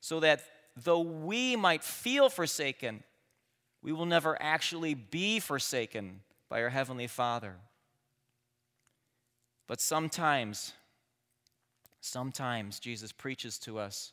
so 0.00 0.20
that 0.20 0.42
though 0.76 1.00
we 1.00 1.56
might 1.56 1.82
feel 1.82 2.28
forsaken, 2.28 3.02
we 3.82 3.92
will 3.92 4.06
never 4.06 4.40
actually 4.40 4.94
be 4.94 5.40
forsaken 5.40 6.20
by 6.48 6.62
our 6.62 6.68
Heavenly 6.70 7.06
Father. 7.06 7.56
But 9.66 9.80
sometimes, 9.80 10.72
sometimes 12.00 12.78
Jesus 12.78 13.10
preaches 13.12 13.58
to 13.60 13.78
us 13.78 14.12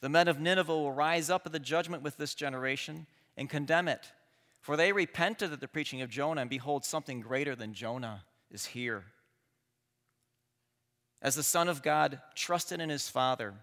The 0.00 0.08
men 0.08 0.28
of 0.28 0.38
Nineveh 0.38 0.74
will 0.74 0.92
rise 0.92 1.28
up 1.28 1.46
at 1.46 1.52
the 1.52 1.58
judgment 1.58 2.02
with 2.02 2.16
this 2.16 2.34
generation 2.34 3.06
and 3.36 3.50
condemn 3.50 3.88
it. 3.88 4.12
For 4.60 4.76
they 4.76 4.92
repented 4.92 5.52
at 5.52 5.60
the 5.60 5.68
preaching 5.68 6.02
of 6.02 6.10
Jonah, 6.10 6.42
and 6.42 6.50
behold, 6.50 6.84
something 6.84 7.20
greater 7.20 7.54
than 7.56 7.74
Jonah 7.74 8.24
is 8.50 8.66
here. 8.66 9.04
As 11.20 11.34
the 11.34 11.42
Son 11.42 11.68
of 11.68 11.82
God 11.82 12.20
trusted 12.34 12.80
in 12.80 12.90
his 12.90 13.08
Father, 13.08 13.54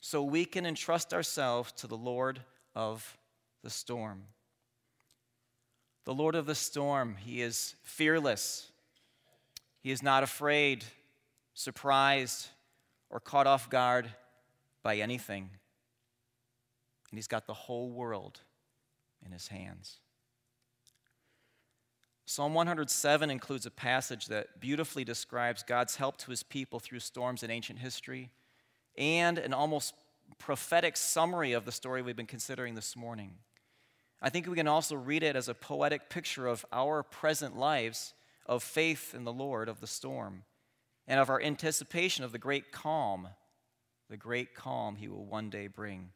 so 0.00 0.22
we 0.22 0.44
can 0.44 0.66
entrust 0.66 1.14
ourselves 1.14 1.72
to 1.72 1.86
the 1.86 1.96
Lord 1.96 2.40
of 2.74 3.16
the 3.62 3.70
storm. 3.70 4.24
The 6.04 6.14
Lord 6.14 6.34
of 6.34 6.46
the 6.46 6.54
storm, 6.54 7.16
he 7.16 7.40
is 7.40 7.74
fearless. 7.82 8.70
He 9.80 9.90
is 9.90 10.02
not 10.02 10.22
afraid, 10.22 10.84
surprised, 11.54 12.48
or 13.10 13.20
caught 13.20 13.46
off 13.46 13.70
guard 13.70 14.10
by 14.86 14.98
anything. 14.98 15.50
And 17.10 17.18
he's 17.18 17.26
got 17.26 17.48
the 17.48 17.54
whole 17.54 17.90
world 17.90 18.42
in 19.24 19.32
his 19.32 19.48
hands. 19.48 19.98
Psalm 22.24 22.54
107 22.54 23.28
includes 23.28 23.66
a 23.66 23.70
passage 23.72 24.26
that 24.26 24.60
beautifully 24.60 25.02
describes 25.02 25.64
God's 25.64 25.96
help 25.96 26.18
to 26.18 26.30
his 26.30 26.44
people 26.44 26.78
through 26.78 27.00
storms 27.00 27.42
in 27.42 27.50
ancient 27.50 27.80
history 27.80 28.30
and 28.96 29.38
an 29.38 29.52
almost 29.52 29.92
prophetic 30.38 30.96
summary 30.96 31.52
of 31.52 31.64
the 31.64 31.72
story 31.72 32.00
we've 32.00 32.14
been 32.14 32.24
considering 32.24 32.76
this 32.76 32.94
morning. 32.94 33.32
I 34.22 34.30
think 34.30 34.46
we 34.46 34.54
can 34.54 34.68
also 34.68 34.94
read 34.94 35.24
it 35.24 35.34
as 35.34 35.48
a 35.48 35.54
poetic 35.54 36.08
picture 36.08 36.46
of 36.46 36.64
our 36.70 37.02
present 37.02 37.58
lives 37.58 38.14
of 38.46 38.62
faith 38.62 39.16
in 39.16 39.24
the 39.24 39.32
Lord 39.32 39.68
of 39.68 39.80
the 39.80 39.88
storm 39.88 40.44
and 41.08 41.18
of 41.18 41.28
our 41.28 41.42
anticipation 41.42 42.22
of 42.22 42.30
the 42.30 42.38
great 42.38 42.70
calm, 42.70 43.30
the 44.08 44.16
great 44.16 44.54
calm 44.54 44.96
he 44.96 45.08
will 45.08 45.24
one 45.24 45.50
day 45.50 45.66
bring. 45.66 46.10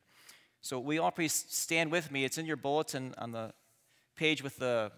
So, 0.61 0.79
we 0.79 0.99
all 0.99 1.11
please 1.11 1.45
stand 1.49 1.91
with 1.91 2.11
me. 2.11 2.25
It's 2.25 2.39
in 2.39 2.47
your 2.47 2.57
bulletin 2.57 3.15
on 3.19 3.33
the 3.33 3.53
page 4.17 4.43
with 4.43 4.59
the 4.59 4.93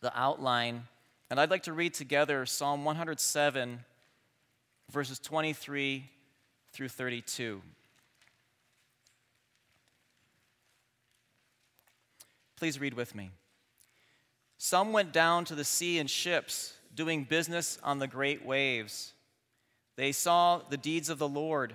the 0.00 0.18
outline. 0.18 0.84
And 1.30 1.40
I'd 1.40 1.50
like 1.50 1.64
to 1.64 1.72
read 1.72 1.94
together 1.94 2.46
Psalm 2.46 2.84
107, 2.84 3.84
verses 4.90 5.18
23 5.18 6.08
through 6.72 6.88
32. 6.88 7.62
Please 12.56 12.80
read 12.80 12.94
with 12.94 13.14
me. 13.14 13.30
Some 14.56 14.92
went 14.92 15.12
down 15.12 15.44
to 15.46 15.54
the 15.54 15.64
sea 15.64 15.98
in 15.98 16.08
ships, 16.08 16.74
doing 16.94 17.24
business 17.24 17.78
on 17.84 18.00
the 18.00 18.08
great 18.08 18.44
waves. 18.44 19.12
They 19.96 20.10
saw 20.10 20.62
the 20.68 20.76
deeds 20.76 21.08
of 21.08 21.18
the 21.18 21.28
Lord, 21.28 21.74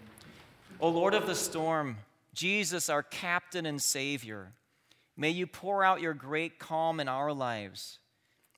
O 0.81 0.89
Lord 0.89 1.13
of 1.13 1.27
the 1.27 1.35
storm, 1.35 1.97
Jesus, 2.33 2.89
our 2.89 3.03
captain 3.03 3.65
and 3.65 3.81
Savior, 3.81 4.53
May 5.21 5.29
you 5.29 5.45
pour 5.45 5.83
out 5.83 6.01
your 6.01 6.15
great 6.15 6.57
calm 6.57 6.99
in 6.99 7.07
our 7.07 7.31
lives. 7.31 7.99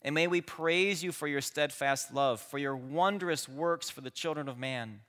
And 0.01 0.15
may 0.15 0.27
we 0.27 0.39
praise 0.39 1.03
you 1.03 1.11
for 1.11 1.27
your 1.27 1.41
steadfast 1.41 2.13
love, 2.13 2.39
for 2.39 2.57
your 2.57 2.75
wondrous 2.75 3.49
works 3.49 3.89
for 3.89 4.01
the 4.01 4.09
children 4.09 4.47
of 4.47 4.57
man. 4.57 5.01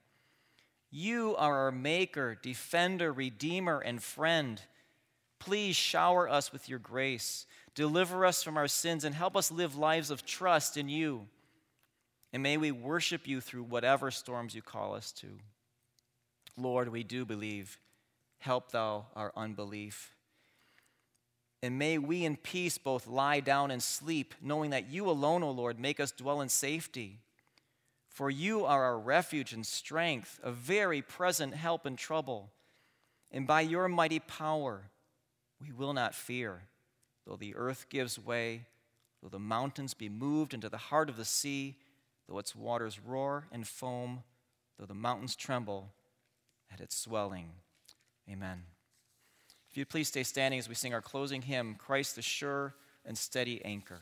You 0.90 1.34
are 1.36 1.64
our 1.64 1.70
maker, 1.72 2.36
defender, 2.40 3.12
redeemer, 3.12 3.78
and 3.78 4.02
friend. 4.02 4.60
Please 5.38 5.76
shower 5.76 6.28
us 6.28 6.52
with 6.52 6.68
your 6.68 6.78
grace. 6.78 7.46
Deliver 7.76 8.24
us 8.24 8.42
from 8.42 8.56
our 8.56 8.68
sins 8.68 9.04
and 9.04 9.14
help 9.14 9.36
us 9.36 9.52
live 9.52 9.76
lives 9.76 10.10
of 10.10 10.24
trust 10.24 10.76
in 10.76 10.88
you. 10.88 11.26
And 12.32 12.42
may 12.42 12.56
we 12.56 12.72
worship 12.72 13.28
you 13.28 13.40
through 13.40 13.64
whatever 13.64 14.10
storms 14.10 14.54
you 14.54 14.62
call 14.62 14.94
us 14.94 15.12
to. 15.12 15.38
Lord, 16.56 16.88
we 16.88 17.02
do 17.02 17.24
believe. 17.24 17.78
Help 18.38 18.70
thou 18.70 19.06
our 19.16 19.32
unbelief. 19.36 20.14
And 21.62 21.78
may 21.78 21.96
we 21.96 22.24
in 22.24 22.36
peace 22.36 22.76
both 22.76 23.06
lie 23.06 23.40
down 23.40 23.70
and 23.70 23.82
sleep, 23.82 24.34
knowing 24.42 24.70
that 24.70 24.90
you 24.90 25.08
alone, 25.08 25.42
O 25.42 25.50
Lord, 25.50 25.80
make 25.80 25.98
us 25.98 26.12
dwell 26.12 26.42
in 26.42 26.48
safety. 26.48 27.20
For 28.10 28.30
you 28.30 28.64
are 28.66 28.84
our 28.84 28.98
refuge 28.98 29.52
and 29.52 29.66
strength, 29.66 30.38
a 30.42 30.52
very 30.52 31.00
present 31.00 31.54
help 31.54 31.86
in 31.86 31.96
trouble. 31.96 32.50
And 33.32 33.46
by 33.46 33.62
your 33.62 33.88
mighty 33.88 34.20
power, 34.20 34.90
we 35.60 35.72
will 35.72 35.94
not 35.94 36.14
fear, 36.14 36.64
though 37.26 37.36
the 37.36 37.56
earth 37.56 37.86
gives 37.88 38.18
way, 38.18 38.66
though 39.22 39.30
the 39.30 39.38
mountains 39.38 39.94
be 39.94 40.08
moved 40.08 40.54
into 40.54 40.68
the 40.68 40.76
heart 40.76 41.08
of 41.08 41.16
the 41.16 41.24
sea, 41.24 41.76
though 42.28 42.38
its 42.38 42.54
waters 42.54 43.00
roar 43.00 43.46
and 43.50 43.66
foam, 43.66 44.22
though 44.78 44.86
the 44.86 44.94
mountains 44.94 45.34
tremble 45.34 45.88
at 46.74 46.80
its 46.80 46.96
swelling. 46.96 47.50
Amen. 48.30 48.62
If 49.70 49.78
you'd 49.78 49.88
please 49.88 50.08
stay 50.08 50.22
standing 50.22 50.58
as 50.58 50.68
we 50.68 50.74
sing 50.74 50.92
our 50.92 51.00
closing 51.00 51.42
hymn, 51.42 51.76
Christ 51.76 52.16
the 52.16 52.22
Sure 52.22 52.74
and 53.04 53.16
Steady 53.16 53.64
Anchor. 53.64 54.00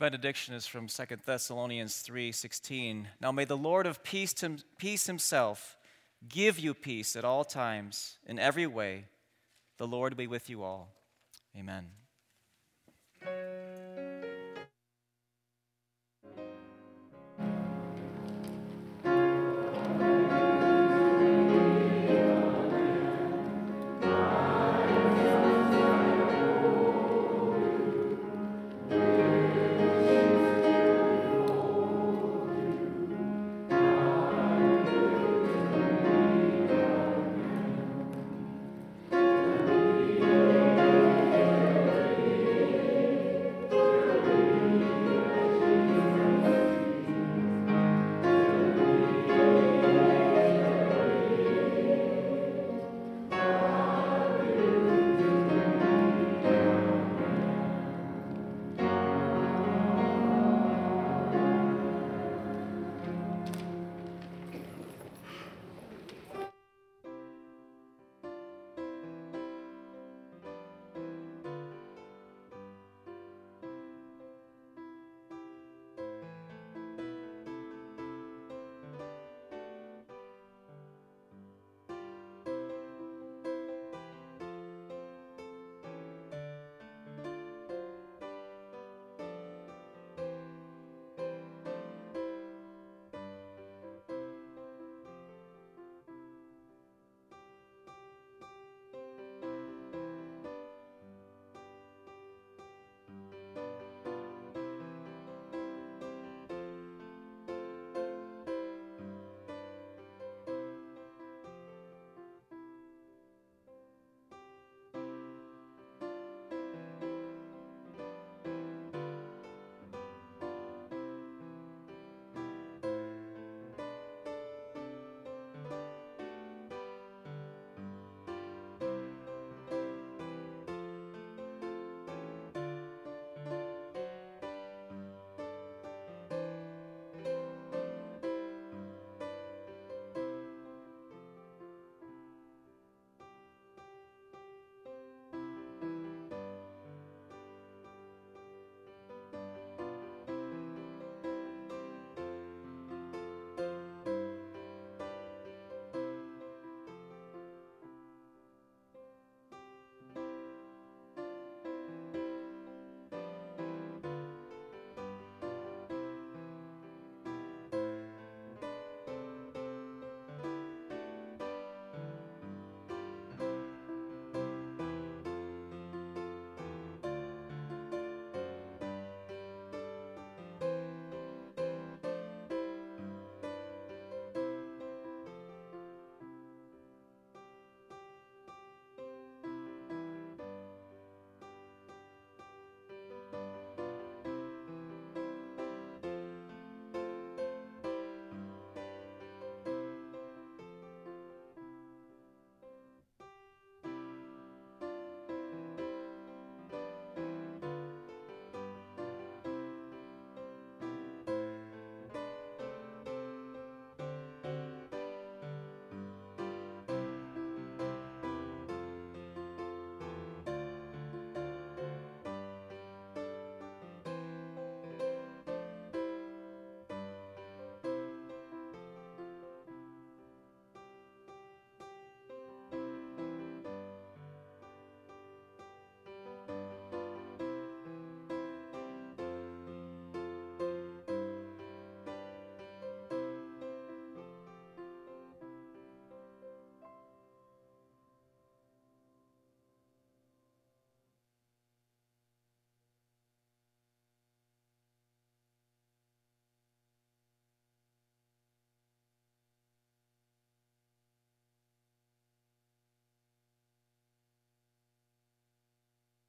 Benediction 0.00 0.54
is 0.54 0.66
from 0.66 0.88
2 0.88 1.24
Thessalonians 1.26 2.02
3:16. 2.02 3.06
Now 3.20 3.30
may 3.30 3.44
the 3.44 3.56
Lord 3.56 3.86
of 3.86 4.02
peace, 4.02 4.34
peace 4.78 5.06
himself 5.06 5.76
give 6.26 6.58
you 6.58 6.74
peace 6.74 7.14
at 7.14 7.24
all 7.24 7.44
times 7.44 8.18
in 8.26 8.38
every 8.38 8.66
way. 8.66 9.04
The 9.76 9.86
Lord 9.86 10.16
be 10.16 10.26
with 10.26 10.48
you 10.48 10.62
all. 10.62 10.88
Amen. 11.56 11.90